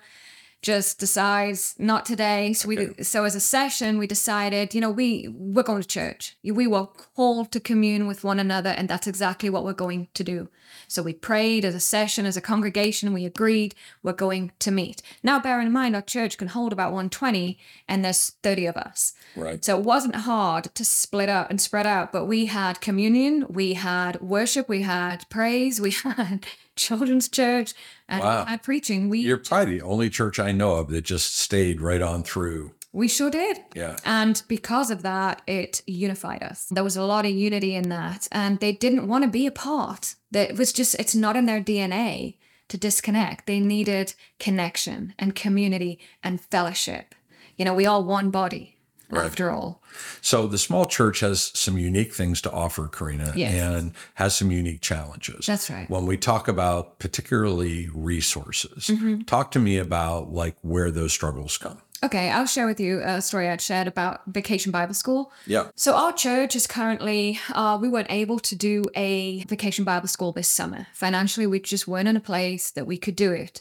just 0.61 0.99
decides 0.99 1.75
not 1.79 2.05
today. 2.05 2.53
So 2.53 2.69
we 2.69 2.95
so 3.03 3.25
as 3.25 3.35
a 3.35 3.41
session 3.41 3.99
we 3.99 4.07
decided, 4.07 4.75
you 4.75 4.81
know, 4.81 4.91
we 4.91 5.29
we're 5.29 5.63
going 5.63 5.83
to 5.83 5.89
church. 5.89 6.37
We 6.43 6.67
were 6.67 6.87
called 6.87 7.53
to 7.53 7.61
commune 7.61 8.07
with 8.07 8.25
one 8.25 8.41
another, 8.41 8.71
and 8.71 8.89
that's 8.89 9.07
exactly 9.07 9.51
what 9.51 9.65
we're 9.65 9.73
going 9.73 10.09
to 10.15 10.25
do. 10.25 10.49
So 10.89 11.03
we 11.03 11.13
prayed 11.13 11.65
as 11.65 11.75
a 11.75 11.81
session, 11.81 12.27
as 12.27 12.37
a 12.37 12.41
congregation, 12.41 13.13
we 13.13 13.25
agreed 13.25 13.75
we're 14.03 14.13
going 14.13 14.53
to 14.59 14.71
meet. 14.71 15.03
Now 15.23 15.39
bear 15.39 15.61
in 15.61 15.73
mind 15.73 15.95
our 15.95 16.03
church 16.03 16.39
can 16.39 16.49
hold 16.49 16.73
about 16.73 16.93
120 16.93 17.59
and 17.87 18.05
there's 18.05 18.31
30 18.43 18.67
of 18.67 18.77
us. 18.77 19.13
Right. 19.37 19.65
So 19.65 19.79
it 19.79 19.85
wasn't 19.85 20.17
hard 20.17 20.75
to 20.75 20.85
split 20.85 21.29
up 21.29 21.51
and 21.51 21.61
spread 21.61 21.87
out, 21.87 22.13
but 22.13 22.27
we 22.27 22.47
had 22.47 22.81
communion, 22.81 23.47
we 23.49 23.75
had 23.75 24.21
worship, 24.21 24.69
we 24.69 24.83
had 24.83 25.29
praise, 25.31 25.81
we 25.81 25.91
had 26.05 26.47
children's 26.79 27.29
church, 27.29 27.75
and 28.09 28.23
Wow. 28.23 28.57
preaching. 28.63 29.09
We 29.11 29.19
You're 29.21 29.37
probably 29.37 29.79
the 29.79 29.85
only 29.85 30.09
church 30.09 30.39
I 30.39 30.53
know 30.53 30.77
of 30.77 30.89
that 30.89 31.03
just 31.05 31.37
stayed 31.37 31.81
right 31.83 32.01
on 32.01 32.23
through. 32.23 32.73
we 32.91 33.07
sure 33.07 33.31
did. 33.31 33.59
Yeah. 33.77 33.97
And 34.05 34.43
because 34.49 34.91
of 34.91 35.03
that, 35.03 35.43
it 35.47 35.83
unified 35.87 36.43
us. 36.43 36.65
There 36.71 36.83
was 36.83 36.97
a 36.97 37.05
lot 37.05 37.27
of 37.27 37.31
unity 37.33 37.75
in 37.77 37.91
that. 37.91 38.27
And 38.33 38.59
they 38.61 38.73
didn't 38.73 39.07
want 39.07 39.25
to 39.25 39.31
be 39.31 39.47
apart. 39.47 40.15
That 40.31 40.57
was 40.57 40.73
just, 40.73 40.95
it's 40.95 41.15
not 41.15 41.37
in 41.37 41.45
their 41.47 41.61
DNA 41.63 42.39
to 42.69 42.79
disconnect. 42.79 43.47
They 43.47 43.61
needed 43.61 44.15
connection 44.39 45.15
and 45.19 45.35
community 45.35 45.99
and 46.25 46.41
fellowship. 46.41 47.15
You 47.57 47.65
know, 47.67 47.75
we 47.75 47.85
all 47.87 48.03
one 48.05 48.31
body 48.31 48.78
Right. 49.11 49.25
after 49.25 49.51
all. 49.51 49.81
So 50.21 50.47
the 50.47 50.59
small 50.59 50.85
church 50.85 51.21
has 51.21 51.51
some 51.55 51.79
unique 51.79 52.13
things 52.13 52.43
to 52.43 52.51
offer, 52.53 52.89
Corrina, 52.89 53.35
Yes. 53.35 53.55
and 53.55 53.93
has 54.15 54.37
some 54.37 54.51
unique 54.51 54.83
challenges. 54.83 55.47
That's 55.47 55.71
right. 55.71 55.89
When 55.89 56.05
we 56.05 56.17
talk 56.19 56.47
about 56.47 56.99
particularly 56.99 57.89
resources, 57.95 58.89
Mm-hmm. 58.89 59.23
talk 59.23 59.51
to 59.53 59.59
me 59.59 59.79
about 59.79 60.31
like 60.33 60.57
where 60.63 60.91
those 60.91 61.13
struggles 61.13 61.57
come. 61.57 61.79
Okay, 62.05 62.31
I'll 62.31 62.47
share 62.47 62.67
with 62.67 62.79
you 62.79 63.01
a 63.03 63.21
story 63.21 63.49
I'd 63.49 63.61
shared 63.61 63.89
about 63.89 64.21
Vacation 64.27 64.71
Bible 64.71 64.95
School. 64.95 65.33
Yeah. 65.47 65.69
So 65.75 65.97
our 65.97 66.13
church 66.13 66.55
is 66.55 66.67
currently, 66.69 67.41
uh, 67.53 67.77
we 67.81 67.89
weren't 67.89 68.11
able 68.11 68.39
to 68.41 68.55
do 68.55 68.85
a 68.95 69.43
vacation 69.45 69.85
Bible 69.85 70.07
school 70.07 70.31
this 70.33 70.49
summer. 70.49 70.87
Financially, 70.93 71.47
we 71.47 71.59
just 71.61 71.89
weren't 71.89 72.07
in 72.09 72.17
a 72.17 72.21
place 72.21 72.71
that 72.71 72.87
we 72.87 72.99
could 72.99 73.17
do 73.17 73.33
it. 73.33 73.61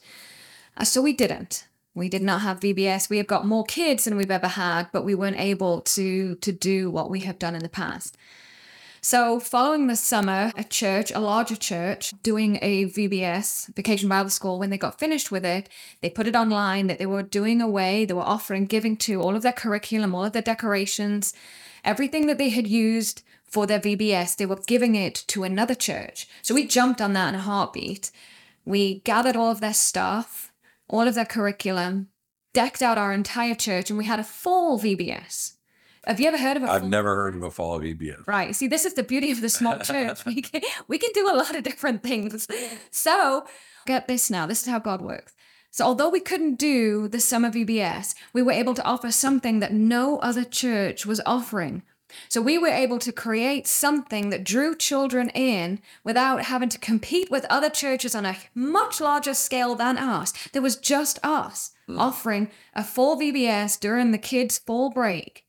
Uh, 0.75 0.83
so 0.83 1.01
we 1.01 1.13
didn't. 1.13 1.65
We 1.97 2.09
did 2.09 2.21
not 2.21 2.41
have 2.41 2.59
VBS. 2.59 3.09
We 3.09 3.17
have 3.17 3.25
got 3.25 3.47
more 3.47 3.65
kids 3.65 4.03
than 4.05 4.17
we've 4.17 4.29
ever 4.29 4.47
had, 4.47 4.89
but 4.91 5.03
we 5.03 5.15
weren't 5.15 5.39
able 5.39 5.81
to 5.81 6.35
to 6.35 6.51
do 6.51 6.91
what 6.91 7.09
we 7.09 7.21
have 7.21 7.39
done 7.39 7.55
in 7.55 7.63
the 7.63 7.69
past. 7.69 8.15
So, 9.01 9.39
following 9.39 9.87
the 9.87 9.95
summer, 9.95 10.51
a 10.55 10.63
church, 10.63 11.11
a 11.11 11.19
larger 11.19 11.55
church, 11.55 12.13
doing 12.21 12.59
a 12.61 12.85
VBS, 12.85 13.73
Vacation 13.73 14.09
Bible 14.09 14.29
School, 14.29 14.59
when 14.59 14.69
they 14.69 14.77
got 14.77 14.99
finished 14.99 15.31
with 15.31 15.45
it, 15.45 15.69
they 16.01 16.09
put 16.09 16.27
it 16.27 16.35
online 16.35 16.85
that 16.87 16.99
they 16.99 17.05
were 17.07 17.23
doing 17.23 17.61
away, 17.61 18.05
they 18.05 18.13
were 18.13 18.21
offering, 18.21 18.65
giving 18.65 18.95
to 18.97 19.21
all 19.21 19.35
of 19.35 19.41
their 19.41 19.51
curriculum, 19.51 20.13
all 20.13 20.25
of 20.25 20.33
their 20.33 20.41
decorations, 20.41 21.33
everything 21.83 22.27
that 22.27 22.37
they 22.37 22.49
had 22.49 22.67
used 22.67 23.23
for 23.43 23.65
their 23.65 23.79
VBS, 23.79 24.35
they 24.35 24.45
were 24.45 24.61
giving 24.67 24.93
it 24.93 25.23
to 25.27 25.43
another 25.43 25.75
church. 25.75 26.27
So, 26.43 26.53
we 26.53 26.67
jumped 26.67 27.01
on 27.01 27.13
that 27.13 27.29
in 27.29 27.35
a 27.35 27.41
heartbeat. 27.41 28.11
We 28.65 28.99
gathered 28.99 29.35
all 29.35 29.49
of 29.49 29.61
their 29.61 29.73
stuff, 29.73 30.46
all 30.89 31.07
of 31.07 31.15
their 31.15 31.25
curriculum, 31.25 32.07
decked 32.53 32.81
out 32.81 32.97
our 32.97 33.13
entire 33.13 33.55
church, 33.55 33.89
and 33.89 33.97
we 33.97 34.05
had 34.05 34.19
a 34.19 34.23
full 34.23 34.79
VBS. 34.79 35.53
Have 36.05 36.21
you 36.21 36.27
ever 36.27 36.37
heard 36.37 36.55
of 36.55 36.63
a 36.63 36.71
I've 36.71 36.81
full 36.81 36.89
never 36.89 37.15
heard 37.15 37.35
of 37.35 37.43
a 37.43 37.51
fall 37.51 37.79
VBS. 37.79 38.25
Right. 38.25 38.55
See, 38.55 38.67
this 38.67 38.85
is 38.85 38.93
the 38.93 39.03
beauty 39.03 39.29
of 39.31 39.41
the 39.41 39.49
small 39.49 39.77
church. 39.83 40.25
We 40.25 40.41
can, 40.41 40.61
we 40.87 40.97
can 40.97 41.11
do 41.13 41.29
a 41.29 41.35
lot 41.35 41.55
of 41.55 41.63
different 41.63 42.01
things. 42.01 42.47
So, 42.91 43.45
get 43.85 44.07
this 44.07 44.29
now. 44.29 44.45
This 44.45 44.61
is 44.61 44.69
how 44.69 44.79
God 44.79 45.01
works. 45.01 45.35
So, 45.69 45.85
although 45.85 46.09
we 46.09 46.21
couldn't 46.21 46.55
do 46.55 47.09
the 47.09 47.19
summer 47.19 47.51
VBS, 47.51 48.15
we 48.33 48.41
were 48.41 48.53
able 48.53 48.73
to 48.75 48.83
offer 48.83 49.11
something 49.11 49.59
that 49.59 49.73
no 49.73 50.17
other 50.19 50.45
church 50.45 51.05
was 51.05 51.21
offering. 51.25 51.83
So, 52.29 52.41
we 52.41 52.57
were 52.57 52.67
able 52.67 52.99
to 52.99 53.11
create 53.11 53.67
something 53.67 54.29
that 54.29 54.43
drew 54.43 54.75
children 54.75 55.29
in 55.29 55.79
without 56.03 56.43
having 56.43 56.69
to 56.69 56.79
compete 56.79 57.29
with 57.29 57.45
other 57.49 57.69
churches 57.69 58.15
on 58.15 58.25
a 58.25 58.37
much 58.55 59.01
larger 59.01 59.33
scale 59.33 59.75
than 59.75 59.97
us. 59.97 60.33
There 60.53 60.61
was 60.61 60.75
just 60.75 61.19
us 61.23 61.71
hmm. 61.85 61.99
offering 61.99 62.49
a 62.73 62.83
full 62.83 63.17
VBS 63.17 63.79
during 63.79 64.11
the 64.11 64.17
kids' 64.17 64.57
fall 64.57 64.89
break 64.89 65.45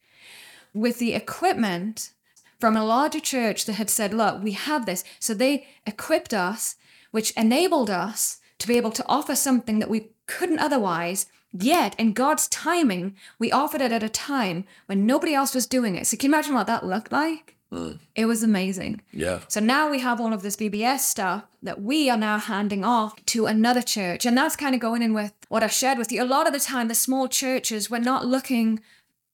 with 0.75 0.99
the 0.99 1.14
equipment 1.14 2.12
from 2.59 2.77
a 2.77 2.85
larger 2.85 3.21
church 3.21 3.66
that 3.66 3.75
had 3.75 3.90
said, 3.90 4.12
Look, 4.12 4.42
we 4.42 4.53
have 4.53 4.87
this. 4.87 5.05
So 5.18 5.35
they 5.35 5.66
equipped 5.87 6.35
us, 6.35 6.77
which 7.11 7.31
enabled 7.33 7.90
us 7.90 8.38
to 8.59 8.68
be 8.68 8.77
able 8.77 8.90
to 8.92 9.07
offer 9.07 9.37
something 9.37 9.79
that 9.79 9.90
we 9.90 10.11
couldn't 10.27 10.59
otherwise. 10.59 11.27
Yet, 11.53 11.95
in 11.99 12.13
God's 12.13 12.49
timing, 12.49 13.17
we 13.39 13.51
offered 13.51 13.81
it 13.81 13.93
at 13.93 14.03
a 14.03 14.09
time 14.09 14.65
when 14.87 15.07
nobody 15.07 15.35
else 15.35 15.55
was 15.55 15.67
doing 15.67 15.97
it. 15.97 16.07
So, 16.07 16.17
can 16.17 16.31
you 16.31 16.35
imagine 16.35 16.55
what 16.55 16.67
that 16.67 16.85
looked 16.85 17.11
like? 17.11 17.57
Mm. 17.73 17.99
It 18.15 18.27
was 18.27 18.43
amazing. 18.43 19.03
Yeah. 19.13 19.41
So 19.49 19.61
now 19.61 19.91
we 19.91 20.01
have 20.01 20.21
all 20.21 20.33
of 20.33 20.43
this 20.43 20.57
VBS 20.57 21.01
stuff 21.01 21.45
that 21.63 21.83
we 21.83 22.09
are 22.09 22.17
now 22.17 22.39
handing 22.39 22.85
off 22.85 23.25
to 23.27 23.47
another 23.47 23.83
church. 23.83 24.25
And 24.25 24.37
that's 24.37 24.57
kind 24.57 24.75
of 24.75 24.81
going 24.81 25.03
in 25.03 25.13
with 25.13 25.33
what 25.49 25.63
I 25.63 25.67
shared 25.67 25.99
with 25.99 26.11
you. 26.11 26.23
A 26.23 26.25
lot 26.25 26.47
of 26.47 26.53
the 26.53 26.61
time, 26.61 26.89
the 26.89 26.95
small 26.95 27.29
churches, 27.29 27.91
we're 27.91 27.99
not 27.99 28.27
looking 28.27 28.81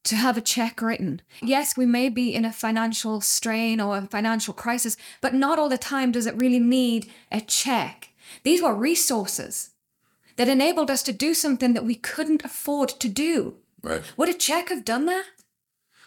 to 0.04 0.16
have 0.16 0.36
a 0.36 0.42
check 0.42 0.82
written. 0.82 1.22
Yes, 1.40 1.76
we 1.76 1.86
may 1.86 2.08
be 2.08 2.34
in 2.34 2.44
a 2.44 2.52
financial 2.52 3.20
strain 3.20 3.80
or 3.80 3.96
a 3.96 4.06
financial 4.06 4.52
crisis, 4.52 4.96
but 5.20 5.32
not 5.32 5.58
all 5.58 5.68
the 5.68 5.78
time 5.78 6.12
does 6.12 6.26
it 6.26 6.36
really 6.36 6.58
need 6.58 7.10
a 7.30 7.40
check. 7.40 8.10
These 8.42 8.62
were 8.62 8.74
resources 8.74 9.70
that 10.36 10.48
enabled 10.48 10.90
us 10.90 11.02
to 11.04 11.12
do 11.12 11.34
something 11.34 11.74
that 11.74 11.84
we 11.84 11.94
couldn't 11.94 12.44
afford 12.44 12.88
to 12.88 13.08
do. 13.08 13.56
Right. 13.82 14.02
Would 14.16 14.28
a 14.28 14.34
check 14.34 14.68
have 14.68 14.84
done 14.84 15.06
that? 15.06 15.24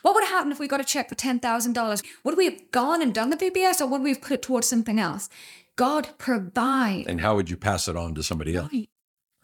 What 0.02 0.16
would 0.16 0.24
have 0.24 0.32
happened 0.32 0.54
if 0.54 0.60
we 0.60 0.68
got 0.68 0.82
a 0.82 0.86
check 0.86 1.10
for 1.10 1.16
$10,000? 1.16 2.04
Would 2.24 2.38
we 2.38 2.46
have 2.46 2.72
gone 2.72 3.02
and 3.02 3.14
done 3.14 3.30
the 3.30 3.38
VBS 3.38 3.82
or 3.82 3.88
would 3.88 4.02
we 4.02 4.10
have 4.10 4.22
put 4.22 4.34
it 4.34 4.42
towards 4.42 4.68
something 4.68 5.00
else? 5.00 5.30
God 5.76 6.10
provides. 6.18 7.08
And 7.08 7.22
how 7.22 7.36
would 7.36 7.50
you 7.50 7.58
pass 7.58 7.88
it 7.88 7.96
on 7.96 8.16
to 8.16 8.24
somebody 8.24 8.56
else? 8.56 8.72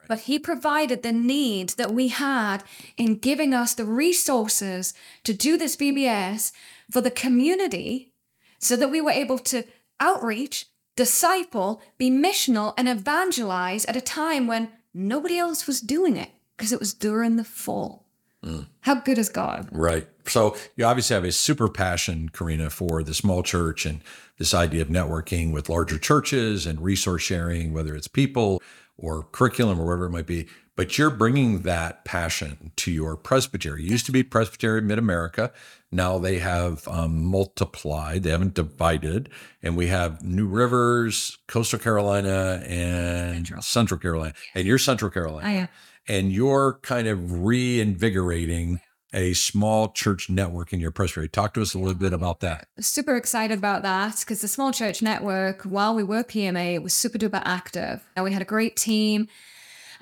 But 0.08 0.22
he 0.22 0.38
provided 0.38 1.02
the 1.02 1.12
need 1.12 1.70
that 1.72 1.92
we 1.92 2.10
had 2.10 2.64
in 2.98 3.18
giving 3.18 3.54
us 3.54 3.74
the 3.74 3.86
resources 3.86 4.94
to 5.24 5.34
do 5.34 5.58
this 5.58 5.76
VBS 5.76 6.52
for 6.92 7.02
the 7.02 7.12
community 7.12 8.14
so 8.60 8.76
that 8.76 8.90
we 8.90 9.02
were 9.02 9.12
able 9.12 9.40
to 9.40 9.64
outreach, 10.00 10.66
disciple, 10.96 11.82
be 11.98 12.10
missional, 12.10 12.74
and 12.78 12.88
evangelize 12.88 13.86
at 13.86 13.96
a 13.96 14.02
time 14.02 14.48
when 14.48 14.70
nobody 14.94 15.38
else 15.38 15.68
was 15.68 15.82
doing 15.82 16.18
it 16.18 16.30
because 16.56 16.72
it 16.72 16.80
was 16.80 16.94
during 16.94 17.36
the 17.36 17.44
fall. 17.44 18.06
Mm. 18.44 18.68
How 18.82 18.96
good 18.96 19.18
is 19.18 19.30
God? 19.30 19.70
Right. 19.72 20.08
So 20.28 20.56
you 20.76 20.86
obviously 20.86 21.14
have 21.14 21.24
a 21.24 21.32
super 21.32 21.70
passion, 21.70 22.30
Corrina, 22.34 22.72
for 22.72 23.04
the 23.04 23.14
small 23.14 23.44
church 23.44 23.86
and 23.86 24.02
this 24.38 24.54
idea 24.54 24.82
of 24.82 24.90
networking 24.90 25.52
with 25.54 25.70
larger 25.70 25.98
churches 25.98 26.66
and 26.66 26.82
resource 26.82 27.22
sharing, 27.22 27.74
whether 27.74 27.96
it's 27.96 28.08
people 28.08 28.62
or 28.98 29.24
curriculum 29.32 29.80
or 29.80 29.86
whatever 29.86 30.06
it 30.06 30.12
might 30.12 30.28
be. 30.28 30.48
But 30.76 30.98
you're 30.98 31.12
bringing 31.12 31.62
that 31.62 32.04
passion 32.04 32.72
to 32.78 32.92
your 32.92 33.16
presbytery. 33.16 33.84
It 33.84 33.92
used 33.92 34.08
to 34.08 34.12
be 34.12 34.24
Presbytery 34.24 34.82
Mid 34.82 34.98
America. 34.98 35.52
Now 35.92 36.18
they 36.18 36.40
have 36.40 36.88
um, 36.88 37.24
multiplied, 37.26 38.24
they 38.24 38.32
haven't 38.32 38.56
divided. 38.56 39.30
And 39.62 39.78
we 39.78 39.88
have 39.88 40.24
New 40.24 40.48
Rivers, 40.48 41.38
Coastal 41.48 41.78
Carolina, 41.78 42.64
and 42.68 43.48
Central, 43.64 44.00
Carolina. 44.00 44.34
And 44.56 44.66
you're 44.66 44.80
Central 44.80 45.12
Carolina 45.12 45.48
I 45.48 45.52
am. 45.52 45.68
and 46.08 46.32
you're 46.32 46.80
kind 46.82 47.08
of 47.08 47.44
reinvigorating 47.44 48.80
a 49.14 49.34
small 49.34 49.92
church 49.92 50.28
network 50.28 50.74
in 50.74 50.80
your 50.80 50.90
presbytery. 50.90 51.30
Talk 51.30 51.54
to 51.54 51.62
us 51.62 51.76
a 51.76 51.78
little 51.78 51.94
bit 51.94 52.14
about 52.14 52.40
that. 52.40 52.68
super 52.80 53.16
excited 53.16 53.60
about 53.60 53.84
that 53.84 54.20
because 54.22 54.42
the 54.42 54.48
small 54.48 54.74
church 54.74 55.04
network, 55.04 55.62
while 55.62 55.94
we 55.94 56.04
were 56.04 56.24
PMA, 56.24 56.74
it 56.74 56.82
was 56.82 56.94
super 56.94 57.20
duper 57.20 57.44
active. 57.46 58.04
And 58.16 58.26
we 58.26 58.34
had 58.34 58.42
a 58.42 58.46
great 58.46 58.76
team. 58.76 59.28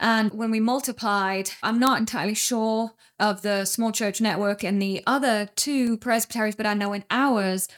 And 0.01 0.33
when 0.33 0.49
we 0.49 0.59
multiplied, 0.59 1.51
I'm 1.61 1.79
not 1.79 1.99
entirely 1.99 2.33
sure 2.33 2.91
of 3.19 3.43
the 3.43 3.65
small 3.65 3.91
church 3.91 4.19
network 4.19 4.63
and 4.63 4.81
the 4.81 5.03
other 5.05 5.49
two 5.55 5.97
presbyteries, 5.97 6.55
but 6.55 6.65
I 6.65 6.73
know 6.73 6.91
in 6.91 7.05
ours, 7.11 7.69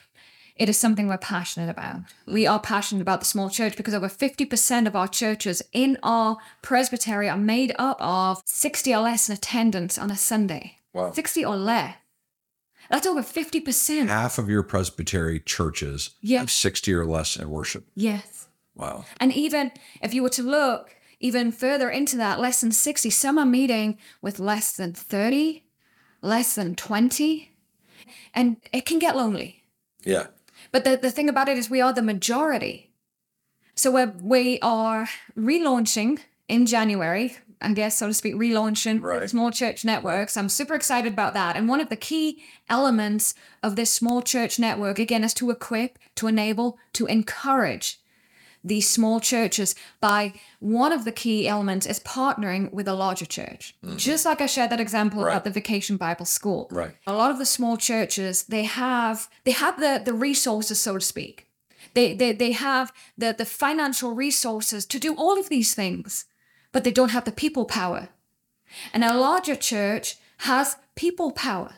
it 0.55 0.69
is 0.69 0.77
something 0.77 1.07
we're 1.07 1.17
passionate 1.17 1.69
about. 1.69 1.97
We 2.25 2.47
are 2.47 2.62
passionate 2.62 3.01
about 3.01 3.19
the 3.19 3.25
small 3.25 3.49
church 3.49 3.75
because 3.75 3.93
over 3.93 4.07
50% 4.07 4.88
of 4.88 4.95
our 4.95 5.07
churches 5.07 5.62
in 5.73 5.97
our 6.01 6.38
presbytery 6.62 7.27
are 7.27 7.38
made 7.38 7.75
up 7.77 7.97
of 7.99 8.41
60 8.45 8.95
or 8.95 9.01
less 9.01 9.27
in 9.27 9.33
attendance 9.33 9.97
on 9.97 10.09
a 10.09 10.15
Sunday. 10.15 10.77
Wow. 10.93 11.12
60 11.12 11.43
or 11.43 11.57
less. 11.57 11.95
That's 12.89 13.07
over 13.07 13.21
50%. 13.21 14.07
Half 14.07 14.38
of 14.38 14.49
your 14.49 14.63
presbytery 14.63 15.41
churches 15.41 16.12
yes. 16.21 16.39
have 16.39 16.51
60 16.51 16.93
or 16.93 17.05
less 17.05 17.36
in 17.36 17.49
worship. 17.49 17.86
Yes. 17.95 18.47
Wow. 18.75 19.05
And 19.19 19.33
even 19.33 19.71
if 20.01 20.13
you 20.13 20.23
were 20.23 20.29
to 20.29 20.43
look 20.43 20.95
even 21.23 21.53
further 21.53 21.89
into 21.89 22.17
that, 22.17 22.41
less 22.41 22.59
than 22.59 22.73
60, 22.73 23.09
some 23.09 23.38
are 23.38 23.45
meeting 23.45 23.97
with 24.21 24.39
less 24.39 24.73
than 24.73 24.91
30, 24.91 25.63
less 26.21 26.55
than 26.55 26.75
20. 26.75 27.49
And 28.33 28.57
it 28.73 28.86
can 28.86 28.99
get 28.99 29.15
lonely. 29.15 29.63
Yeah. 30.03 30.27
But 30.73 30.83
the, 30.83 30.97
the 30.97 31.12
thing 31.12 31.29
about 31.29 31.47
it 31.47 31.57
is, 31.57 31.69
we 31.69 31.79
are 31.79 31.93
the 31.93 32.01
majority. 32.01 32.91
So 33.73 33.89
we're, 33.89 34.13
we 34.21 34.59
are 34.62 35.07
relaunching 35.38 36.19
in 36.49 36.65
January 36.65 37.38
I 37.62 37.71
guess, 37.71 37.97
so 37.97 38.07
to 38.07 38.13
speak, 38.13 38.36
relaunching 38.36 39.01
Right. 39.01 39.29
small 39.29 39.49
church 39.49 39.86
networks. 39.86 40.36
I'm 40.36 40.49
super 40.49 40.75
excited 40.75 41.13
about 41.13 41.33
that. 41.33 41.55
And 41.55 41.69
one 41.69 41.79
of 41.79 41.88
the 41.88 41.95
key 41.95 42.43
elements 42.69 43.33
of 43.63 43.77
this 43.77 43.93
small 43.93 44.21
church 44.21 44.59
network, 44.59 44.99
again, 44.99 45.23
is 45.23 45.33
to 45.36 45.49
equip, 45.49 45.97
to 46.15 46.27
enable, 46.27 46.77
to 46.91 47.05
encourage 47.05 48.01
these 48.63 48.89
small 48.89 49.19
churches 49.19 49.76
by 49.99 50.34
one 50.60 50.91
of 50.93 51.04
the 51.04 51.12
key 51.12 51.47
elements 51.47 51.86
is 51.86 51.99
partnering 51.99 52.71
with 52.71 52.88
a 52.88 52.93
larger 52.93 53.26
church. 53.26 53.76
Just 53.97 54.26
like 54.26 54.39
I 54.41 54.45
shared 54.45 54.69
that 54.71 54.80
example 54.80 55.19
Mm-hmm. 55.19 55.26
Right. 55.28 55.34
about 55.34 55.43
the 55.43 55.49
vacation 55.62 55.97
Bible 55.97 56.26
school. 56.26 56.67
Right. 56.71 56.95
A 57.06 57.13
lot 57.13 57.30
of 57.32 57.38
the 57.39 57.45
small 57.45 57.76
churches, 57.78 58.43
they 58.43 58.63
have 58.63 59.28
they 59.43 59.52
have 59.52 59.80
the 59.80 60.02
the 60.04 60.13
resources, 60.13 60.80
so 60.80 60.93
to 60.97 61.02
speak. 61.06 61.47
They 61.93 62.13
they 62.15 62.32
they 62.32 62.52
have 62.54 62.91
the 63.17 63.34
the 63.38 63.45
financial 63.45 64.13
resources 64.15 64.86
to 64.86 64.97
do 64.99 65.13
all 65.15 65.38
of 65.39 65.49
these 65.49 65.76
things, 65.76 66.26
but 66.71 66.84
they 66.84 66.91
don't 66.91 67.12
have 67.12 67.26
the 67.26 67.32
people 67.43 67.65
power. 67.65 68.10
And 68.93 69.04
a 69.04 69.13
larger 69.17 69.56
church 69.56 70.15
has 70.39 70.78
people 70.95 71.32
power. 71.32 71.73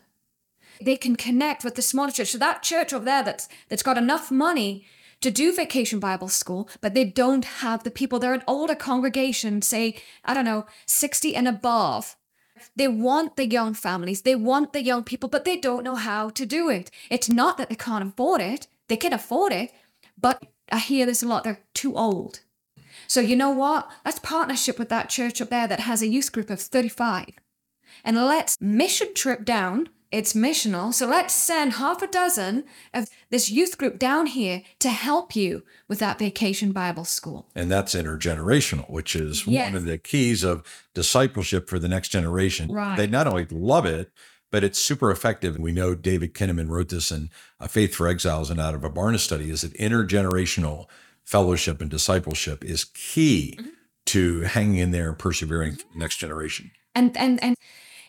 They 0.82 0.98
can 0.98 1.15
connect 1.15 1.63
with 1.63 1.76
the 1.76 1.82
smaller 1.82 2.12
church. 2.12 2.32
So 2.32 2.38
that 2.38 2.62
church 2.62 2.93
over 2.93 3.06
there 3.06 3.24
that's 3.24 3.48
that's 3.69 3.84
got 3.84 3.98
enough 3.98 4.30
money 4.30 4.86
to 5.21 5.32
do 5.32 5.56
vacation 5.56 5.99
Bible 5.99 6.28
school, 6.28 6.69
but 6.82 6.93
they 6.93 7.06
don't 7.06 7.45
have 7.45 7.84
the 7.84 7.91
people. 7.91 8.19
They're 8.19 8.34
an 8.34 8.43
older 8.47 8.75
congregation, 8.75 9.62
say, 9.62 9.95
I 10.23 10.34
don't 10.34 10.45
know, 10.45 10.65
60 10.86 11.36
and 11.36 11.47
above. 11.47 12.15
They 12.75 12.88
want 12.88 13.36
the 13.36 13.47
young 13.47 13.73
families, 13.73 14.21
they 14.21 14.36
want 14.36 14.73
the 14.73 14.84
young 14.84 15.04
people, 15.04 15.30
but 15.30 15.45
they 15.45 15.58
don't 15.58 15.84
know 15.84 15.95
how 15.95 16.30
to 16.30 16.45
do 16.45 16.69
it. 16.69 16.89
It's 17.10 17.30
not 17.30 17.58
that 17.58 17.69
they 17.69 17.75
can't 17.75 18.08
afford 18.08 18.41
it, 18.41 18.67
they 18.88 18.97
can 18.97 19.13
afford 19.13 19.51
it, 19.51 19.71
but 20.19 20.41
I 20.71 20.80
hear 20.80 21.06
this 21.06 21.21
a 21.21 21.28
lot, 21.28 21.43
they're 21.43 21.60
too 21.73 21.95
old. 21.95 22.39
So 23.08 23.19
you 23.19 23.36
know 23.36 23.51
what? 23.51 23.89
Let's 24.04 24.19
partnership 24.19 24.80
with 24.80 24.89
that 24.89 25.10
church 25.10 25.41
up 25.41 25.49
there 25.49 25.67
that 25.67 25.82
has 25.82 26.01
a 26.01 26.08
youth 26.08 26.32
group 26.32 26.49
of 26.49 26.62
35. 26.62 27.30
And 28.04 28.17
let's 28.17 28.58
mission 28.60 29.13
trip 29.13 29.45
down. 29.45 29.89
It's 30.12 30.34
missional. 30.34 30.94
So 30.94 31.08
let's 31.08 31.34
send 31.34 31.74
half 31.74 32.02
a 32.02 32.08
dozen 32.08 32.63
of 32.94 33.10
this 33.30 33.50
youth 33.50 33.78
group 33.78 34.00
down 34.00 34.28
here 34.28 34.62
to 34.80 34.89
help 34.89 35.36
you 35.36 35.63
with 35.88 36.00
that 36.00 36.20
vacation 36.20 36.72
Bible 36.72 37.06
school. 37.06 37.48
And 37.56 37.70
that's 37.72 37.96
intergenerational, 37.96 38.89
which 38.89 39.15
is 39.15 39.46
Yes. 39.48 39.68
one 39.72 39.76
of 39.76 39.86
the 39.86 39.98
keys 39.98 40.44
of 40.44 40.63
discipleship 40.94 41.68
for 41.70 41.80
the 41.80 41.88
next 41.89 42.10
generation. 42.10 42.72
Right. 42.72 42.96
They 42.96 43.08
not 43.08 43.28
only 43.28 43.46
love 43.50 43.86
it, 43.86 44.12
but 44.52 44.63
it's 44.63 44.80
super 44.80 45.12
effective. 45.12 45.58
We 45.60 45.72
know 45.74 45.96
David 45.96 46.34
Kinnaman 46.34 46.70
wrote 46.70 46.89
this 46.89 47.12
in 47.12 47.30
A 47.60 47.68
Faith 47.68 47.94
for 47.96 48.08
Exiles 48.08 48.50
and 48.50 48.60
out 48.60 48.76
of 48.76 48.84
a 48.84 48.89
Barna 48.89 49.20
study 49.20 49.50
is 49.50 49.62
that 49.63 49.74
intergenerational 49.74 50.86
fellowship 51.24 51.82
and 51.82 51.89
discipleship 51.89 52.63
is 52.63 52.86
key 52.86 53.56
Mm-hmm. 53.60 53.70
to 54.06 54.41
hanging 54.41 54.78
in 54.78 54.91
there 54.91 55.10
and 55.10 55.18
persevering 55.18 55.74
for 55.78 55.86
the 55.94 56.00
next 56.00 56.18
generation. 56.18 56.72
and 56.94 57.18
and 57.18 57.44
and 57.44 57.56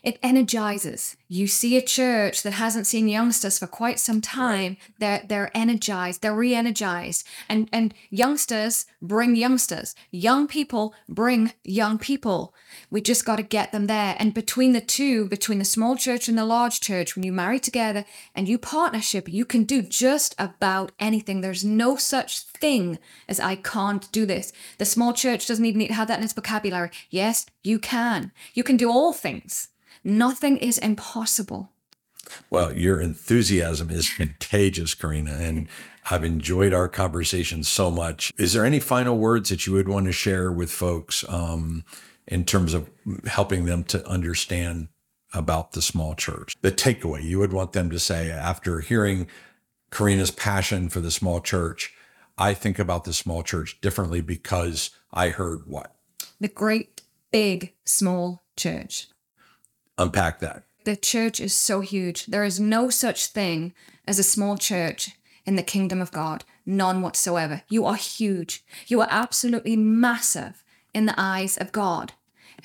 it 0.03 0.19
energizes. 0.21 1.17
You 1.27 1.47
see 1.47 1.77
a 1.77 1.81
church 1.81 2.43
that 2.43 2.53
hasn't 2.53 2.87
seen 2.87 3.07
youngsters 3.07 3.59
for 3.59 3.67
quite 3.67 3.99
some 3.99 4.21
time. 4.21 4.77
They're 4.99 5.23
they're 5.27 5.51
energized. 5.53 6.21
They're 6.21 6.33
re-energized. 6.33 7.25
And 7.49 7.67
and 7.73 7.93
youngsters 8.09 8.85
bring 9.01 9.35
youngsters. 9.35 9.95
Young 10.11 10.47
people 10.47 10.93
bring 11.09 11.53
young 11.63 11.97
people. 11.97 12.53
We 12.89 13.01
just 13.01 13.25
got 13.25 13.37
to 13.37 13.43
get 13.43 13.71
them 13.71 13.87
there. 13.87 14.15
And 14.19 14.33
between 14.33 14.73
the 14.73 14.81
two, 14.81 15.27
between 15.27 15.59
the 15.59 15.65
small 15.65 15.95
church 15.95 16.27
and 16.27 16.37
the 16.37 16.45
large 16.45 16.79
church, 16.79 17.15
when 17.15 17.23
you 17.23 17.31
marry 17.31 17.59
together 17.59 18.05
and 18.33 18.47
you 18.47 18.57
partnership, 18.57 19.27
you 19.27 19.45
can 19.45 19.63
do 19.63 19.81
just 19.81 20.35
about 20.37 20.91
anything. 20.99 21.41
There's 21.41 21.65
no 21.65 21.95
such 21.95 22.41
thing 22.41 22.99
as 23.27 23.39
I 23.39 23.55
can't 23.55 24.09
do 24.11 24.25
this. 24.25 24.53
The 24.77 24.85
small 24.85 25.13
church 25.13 25.47
doesn't 25.47 25.65
even 25.65 25.79
need 25.79 25.87
to 25.87 25.93
have 25.93 26.07
that 26.07 26.19
in 26.19 26.23
its 26.23 26.33
vocabulary. 26.33 26.91
Yes, 27.09 27.45
you 27.63 27.79
can. 27.79 28.31
You 28.53 28.63
can 28.63 28.77
do 28.77 28.89
all 28.89 29.13
things. 29.13 29.69
Nothing 30.07 30.55
is 30.55 30.77
impossible. 30.77 31.73
Well, 32.49 32.71
your 32.71 33.01
enthusiasm 33.01 33.89
is 33.89 34.09
contagious, 34.09 34.95
Corrina, 34.95 35.37
and 35.37 35.67
I've 36.09 36.23
enjoyed 36.23 36.73
our 36.73 36.87
conversation 36.87 37.61
so 37.65 37.91
much. 37.91 38.31
Is 38.37 38.53
there 38.53 38.63
any 38.63 38.79
final 38.79 39.17
words 39.17 39.49
that 39.49 39.67
you 39.67 39.73
would 39.73 39.89
want 39.89 40.05
to 40.05 40.13
share 40.13 40.49
with 40.49 40.71
folks 40.71 41.25
um, 41.27 41.83
in 42.25 42.45
terms 42.45 42.73
of 42.73 42.89
helping 43.25 43.65
them 43.65 43.83
to 43.83 44.07
understand 44.07 44.87
about 45.33 45.73
the 45.73 45.81
small 45.81 46.15
church? 46.15 46.55
The 46.61 46.71
takeaway 46.71 47.21
you 47.21 47.39
would 47.39 47.51
want 47.51 47.73
them 47.73 47.89
to 47.89 47.99
say 47.99 48.31
after 48.31 48.79
hearing 48.79 49.27
Corrina's 49.91 50.31
passion 50.31 50.87
for 50.87 51.01
the 51.01 51.11
small 51.11 51.41
church, 51.41 51.93
I 52.37 52.53
think 52.53 52.79
about 52.79 53.03
the 53.03 53.11
small 53.11 53.43
church 53.43 53.81
differently 53.81 54.21
because 54.21 54.89
I 55.11 55.29
heard 55.31 55.63
what? 55.67 55.93
The 56.39 56.47
great, 56.47 57.01
big, 57.29 57.73
small 57.83 58.45
church. 58.55 59.07
Unpack 59.97 60.39
that. 60.39 60.63
The 60.83 60.95
church 60.95 61.39
is 61.39 61.55
so 61.55 61.81
huge. 61.81 62.27
There 62.27 62.45
is 62.45 62.59
no 62.59 62.89
such 62.89 63.27
thing 63.27 63.73
as 64.07 64.19
a 64.19 64.23
small 64.23 64.57
church 64.57 65.11
in 65.45 65.55
the 65.55 65.63
kingdom 65.63 66.01
of 66.01 66.11
God. 66.11 66.45
None 66.65 67.01
whatsoever. 67.01 67.63
You 67.69 67.85
are 67.85 67.95
huge. 67.95 68.63
You 68.87 69.01
are 69.01 69.07
absolutely 69.09 69.75
massive 69.75 70.63
in 70.93 71.05
the 71.05 71.15
eyes 71.17 71.57
of 71.57 71.71
God. 71.71 72.13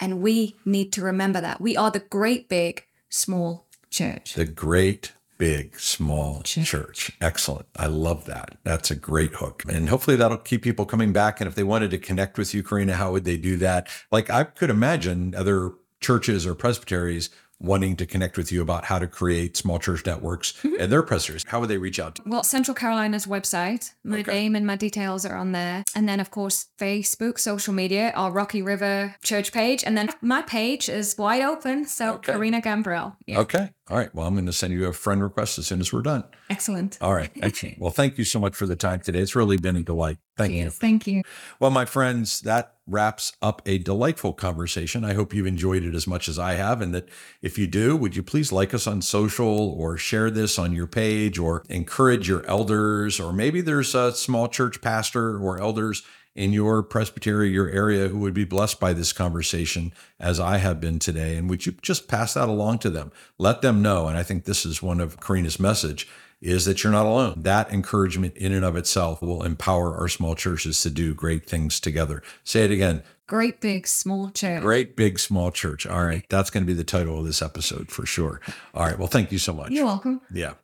And 0.00 0.20
we 0.20 0.56
need 0.64 0.92
to 0.92 1.02
remember 1.02 1.40
that. 1.40 1.60
We 1.60 1.76
are 1.76 1.90
the 1.90 2.00
great, 2.00 2.48
big, 2.48 2.84
small 3.08 3.66
church. 3.90 4.34
The 4.34 4.44
great, 4.46 5.12
big, 5.38 5.78
small 5.78 6.42
Church. 6.42 6.66
church. 6.66 7.12
Excellent. 7.20 7.66
I 7.76 7.86
love 7.86 8.24
that. 8.26 8.56
That's 8.64 8.90
a 8.90 8.96
great 8.96 9.34
hook. 9.34 9.64
And 9.68 9.88
hopefully 9.88 10.16
that'll 10.16 10.38
keep 10.38 10.62
people 10.62 10.86
coming 10.86 11.12
back. 11.12 11.40
And 11.40 11.48
if 11.48 11.54
they 11.54 11.64
wanted 11.64 11.90
to 11.90 11.98
connect 11.98 12.38
with 12.38 12.54
you, 12.54 12.62
Corrina, 12.62 12.92
how 12.92 13.12
would 13.12 13.24
they 13.24 13.36
do 13.36 13.56
that? 13.56 13.88
Like 14.10 14.30
I 14.30 14.44
could 14.44 14.70
imagine 14.70 15.34
other 15.36 15.72
churches 16.02 16.46
or 16.46 16.54
presbyteries 16.54 17.30
wanting 17.60 17.94
to 17.94 18.04
connect 18.04 18.36
with 18.36 18.50
you 18.50 18.60
about 18.60 18.86
how 18.86 18.98
to 18.98 19.06
create 19.06 19.56
small 19.56 19.78
church 19.78 20.04
networks 20.04 20.52
mm-hmm. 20.54 20.74
and 20.80 20.90
their 20.90 21.02
presbyteries. 21.02 21.44
How 21.46 21.60
would 21.60 21.68
they 21.68 21.78
reach 21.78 22.00
out 22.00 22.16
to? 22.16 22.22
Well, 22.26 22.42
Central 22.42 22.74
Carolina's 22.74 23.26
website, 23.26 23.92
my 24.02 24.18
Okay. 24.18 24.32
name 24.32 24.56
and 24.56 24.66
my 24.66 24.74
details 24.74 25.24
are 25.24 25.36
on 25.36 25.52
there. 25.52 25.84
And 25.94 26.08
then, 26.08 26.18
of 26.18 26.32
course, 26.32 26.66
Facebook, 26.76 27.38
social 27.38 27.72
media, 27.72 28.10
our 28.16 28.32
Rocky 28.32 28.62
River 28.62 29.14
church 29.22 29.52
page. 29.52 29.84
And 29.84 29.96
then 29.96 30.10
my 30.20 30.42
page 30.42 30.88
is 30.88 31.16
wide 31.16 31.42
open. 31.42 31.86
So, 31.86 32.14
Okay. 32.14 32.32
Corrina 32.32 32.60
Gambrell. 32.60 33.14
Yeah. 33.26 33.38
Okay. 33.38 33.70
All 33.88 33.96
right. 33.96 34.12
Well, 34.12 34.26
I'm 34.26 34.34
going 34.34 34.46
to 34.46 34.52
send 34.52 34.72
you 34.72 34.86
a 34.86 34.92
friend 34.92 35.22
request 35.22 35.56
as 35.58 35.68
soon 35.68 35.80
as 35.80 35.92
we're 35.92 36.02
done. 36.02 36.24
Excellent. 36.50 36.98
All 37.00 37.14
right. 37.14 37.30
Excellent. 37.40 37.78
Well, 37.82 37.90
thank 37.90 38.18
you 38.18 38.24
so 38.24 38.40
much 38.40 38.54
for 38.56 38.66
the 38.66 38.76
time 38.76 39.00
today. 39.00 39.20
It's 39.20 39.36
really 39.36 39.56
been 39.56 39.76
a 39.76 39.82
delight. 39.82 40.18
Thank 40.36 40.54
you. 40.54 40.70
Thank 40.70 41.06
you. 41.06 41.22
Well, 41.60 41.70
my 41.70 41.84
friends, 41.84 42.40
that 42.40 42.74
wraps 42.86 43.32
up 43.42 43.62
a 43.66 43.78
delightful 43.78 44.32
conversation. 44.32 45.04
I 45.04 45.14
hope 45.14 45.34
you've 45.34 45.46
enjoyed 45.46 45.84
it 45.84 45.94
as 45.94 46.06
much 46.06 46.28
as 46.28 46.38
I 46.38 46.54
have. 46.54 46.80
And 46.80 46.94
that 46.94 47.08
if 47.42 47.58
you 47.58 47.66
do, 47.66 47.96
would 47.96 48.16
you 48.16 48.22
please 48.22 48.50
like 48.50 48.72
us 48.72 48.86
on 48.86 49.02
social 49.02 49.70
or 49.70 49.96
share 49.96 50.30
this 50.30 50.58
on 50.58 50.72
your 50.72 50.86
page 50.86 51.38
or 51.38 51.64
encourage 51.68 52.28
your 52.28 52.46
elders? 52.46 53.20
Or 53.20 53.32
maybe 53.32 53.60
there's 53.60 53.94
a 53.94 54.14
small 54.14 54.48
church 54.48 54.80
pastor 54.80 55.36
or 55.38 55.60
elders 55.60 56.02
in 56.34 56.52
your 56.52 56.82
presbytery, 56.82 57.50
your 57.50 57.68
area, 57.68 58.08
who 58.08 58.18
would 58.18 58.32
be 58.32 58.44
blessed 58.44 58.80
by 58.80 58.94
this 58.94 59.12
conversation 59.12 59.92
as 60.18 60.40
I 60.40 60.56
have 60.56 60.80
been 60.80 60.98
today. 60.98 61.36
And 61.36 61.50
would 61.50 61.66
you 61.66 61.72
just 61.82 62.08
pass 62.08 62.34
that 62.34 62.48
along 62.48 62.78
to 62.78 62.90
them? 62.90 63.12
Let 63.38 63.60
them 63.60 63.82
know. 63.82 64.08
And 64.08 64.16
I 64.16 64.22
think 64.22 64.44
this 64.44 64.64
is 64.64 64.82
one 64.82 64.98
of 64.98 65.20
Corrina's 65.20 65.60
message 65.60 66.08
is 66.42 66.64
that 66.64 66.82
you're 66.82 66.92
not 66.92 67.06
alone. 67.06 67.42
That 67.42 67.72
encouragement 67.72 68.36
in 68.36 68.52
and 68.52 68.64
of 68.64 68.76
itself 68.76 69.22
will 69.22 69.44
empower 69.44 69.96
our 69.96 70.08
small 70.08 70.34
churches 70.34 70.82
to 70.82 70.90
do 70.90 71.14
great 71.14 71.48
things 71.48 71.78
together. 71.78 72.20
Say 72.42 72.64
it 72.64 72.72
again. 72.72 73.04
Great 73.28 73.60
big 73.60 73.86
small 73.86 74.28
church. 74.30 74.60
Great 74.60 74.96
big 74.96 75.18
small 75.20 75.52
church. 75.52 75.86
All 75.86 76.04
right. 76.04 76.24
That's 76.28 76.50
going 76.50 76.64
to 76.64 76.66
be 76.66 76.74
the 76.74 76.84
title 76.84 77.20
of 77.20 77.24
this 77.24 77.40
episode 77.40 77.90
for 77.90 78.04
sure. 78.04 78.40
All 78.74 78.84
right. 78.84 78.98
Well, 78.98 79.06
thank 79.06 79.30
you 79.30 79.38
so 79.38 79.52
much. 79.52 79.70
You're 79.70 79.86
welcome. 79.86 80.20
Yeah. 80.32 80.54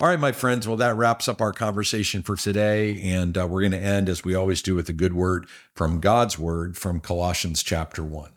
All 0.00 0.08
right, 0.08 0.20
my 0.20 0.32
friends. 0.32 0.66
Well, 0.66 0.76
that 0.76 0.96
wraps 0.96 1.28
up 1.28 1.40
our 1.40 1.52
conversation 1.52 2.22
for 2.22 2.36
today. 2.36 3.00
And 3.02 3.38
uh, 3.38 3.46
we're 3.46 3.60
going 3.60 3.72
to 3.72 3.78
end, 3.78 4.08
as 4.08 4.24
we 4.24 4.34
always 4.34 4.60
do, 4.60 4.74
with 4.74 4.88
a 4.88 4.92
good 4.92 5.14
word 5.14 5.46
from 5.72 6.00
God's 6.00 6.38
word 6.38 6.76
from 6.76 7.00
Colossians 7.00 7.62
chapter 7.62 8.02
1. 8.02 8.32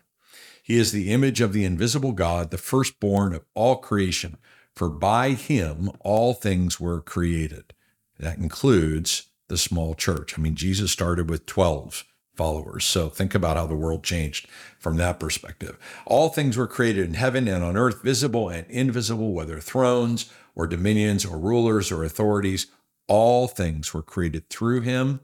He 0.63 0.77
is 0.77 0.91
the 0.91 1.11
image 1.11 1.41
of 1.41 1.51
the 1.51 1.65
invisible 1.65 2.11
God, 2.11 2.51
the 2.51 2.57
firstborn 2.57 3.33
of 3.33 3.43
all 3.55 3.77
creation. 3.77 4.37
For 4.81 4.89
by 4.89 5.33
him 5.33 5.91
all 5.99 6.33
things 6.33 6.79
were 6.79 7.01
created. 7.01 7.75
That 8.17 8.39
includes 8.39 9.27
the 9.47 9.55
small 9.55 9.93
church. 9.93 10.33
I 10.35 10.41
mean, 10.41 10.55
Jesus 10.55 10.91
started 10.91 11.29
with 11.29 11.45
12 11.45 12.03
followers. 12.33 12.83
So 12.85 13.07
think 13.07 13.35
about 13.35 13.57
how 13.57 13.67
the 13.67 13.75
world 13.75 14.03
changed 14.03 14.47
from 14.79 14.97
that 14.97 15.19
perspective. 15.19 15.77
All 16.07 16.29
things 16.29 16.57
were 16.57 16.65
created 16.65 17.05
in 17.05 17.13
heaven 17.13 17.47
and 17.47 17.63
on 17.63 17.77
earth, 17.77 18.01
visible 18.01 18.49
and 18.49 18.65
invisible, 18.71 19.33
whether 19.33 19.59
thrones 19.59 20.33
or 20.55 20.65
dominions 20.65 21.25
or 21.25 21.37
rulers 21.37 21.91
or 21.91 22.03
authorities. 22.03 22.65
All 23.07 23.47
things 23.47 23.93
were 23.93 24.01
created 24.01 24.49
through 24.49 24.81
him 24.81 25.19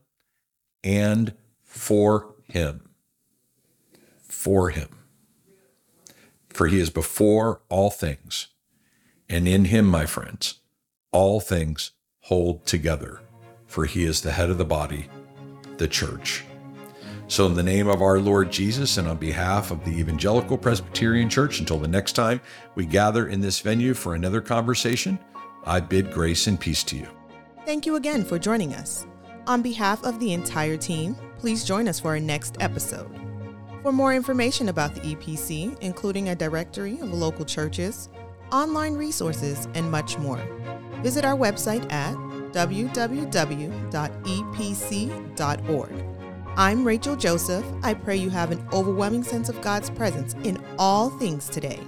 and 0.84 1.34
for 1.63 2.36
him. 2.48 2.89
For 4.22 4.70
him. 4.70 4.89
For 6.48 6.67
he 6.67 6.80
is 6.80 6.91
before 6.91 7.63
all 7.70 7.89
things. 7.89 8.50
And 9.30 9.48
in 9.48 9.66
him, 9.66 9.86
my 9.86 10.06
friends, 10.06 10.60
all 11.12 11.40
things 11.40 11.92
hold 12.22 12.66
together. 12.66 13.22
For 13.66 13.86
he 13.86 14.04
is 14.04 14.22
the 14.22 14.32
head 14.32 14.50
of 14.50 14.58
the 14.58 14.66
body, 14.66 15.08
the 15.78 15.88
church. 15.88 16.46
So, 17.30 17.46
in 17.46 17.56
the 17.56 17.63
name 17.63 17.90
of 17.90 18.02
our 18.02 18.20
Lord 18.20 18.50
Jesus 18.50 18.98
and 18.98 19.06
on 19.06 19.18
behalf 19.18 19.70
of 19.70 19.84
the 19.84 19.92
Evangelical 19.92 20.58
Presbyterian 20.58 21.30
Church, 21.30 21.60
until 21.60 21.78
the 21.78 21.88
next 21.88 22.13
time 22.13 22.40
we 22.76 22.86
gather 22.86 23.28
in 23.28 23.42
this 23.42 23.60
venue 23.60 23.94
for 23.94 24.16
another 24.16 24.40
conversation, 24.40 25.20
I 25.66 25.82
bid 25.82 26.13
grace 26.13 26.48
and 26.48 26.58
peace 26.58 26.84
to 26.86 26.96
you. 26.96 27.08
Thank 27.66 27.86
you 27.86 27.98
again 27.98 28.24
for 28.24 28.40
joining 28.40 28.74
us. 28.74 29.06
On 29.46 29.62
behalf 29.62 30.06
of 30.06 30.22
the 30.22 30.32
entire 30.32 30.78
team, 30.78 31.18
please 31.38 31.66
join 31.66 31.90
us 31.90 32.00
for 32.00 32.10
our 32.10 32.20
next 32.20 32.56
episode. 32.62 33.12
For 33.84 33.92
more 33.92 34.13
information 34.13 34.70
about 34.70 34.96
the 34.96 35.02
EPC, 35.02 35.78
including 35.82 36.30
a 36.30 36.36
directory 36.36 37.00
of 37.00 37.13
local 37.13 37.44
churches, 37.44 38.08
online 38.52 38.96
resources, 38.96 39.68
and 39.74 39.90
much 39.92 40.18
more, 40.18 40.42
visit 41.02 41.26
our 41.26 41.36
website 41.36 41.92
at 41.92 42.16
www.epc.org. 42.54 43.28
I'm 46.56 46.84
Rachel 46.84 47.16
Joseph. 47.16 47.66
I 47.84 47.94
pray 47.94 48.16
you 48.16 48.32
have 48.32 48.52
an 48.52 48.68
overwhelming 48.74 49.24
sense 49.24 49.48
of 49.48 49.62
God's 49.62 49.92
presence 49.92 50.34
in 50.44 50.64
all 50.80 51.12
things 51.12 51.50
today. 51.50 51.80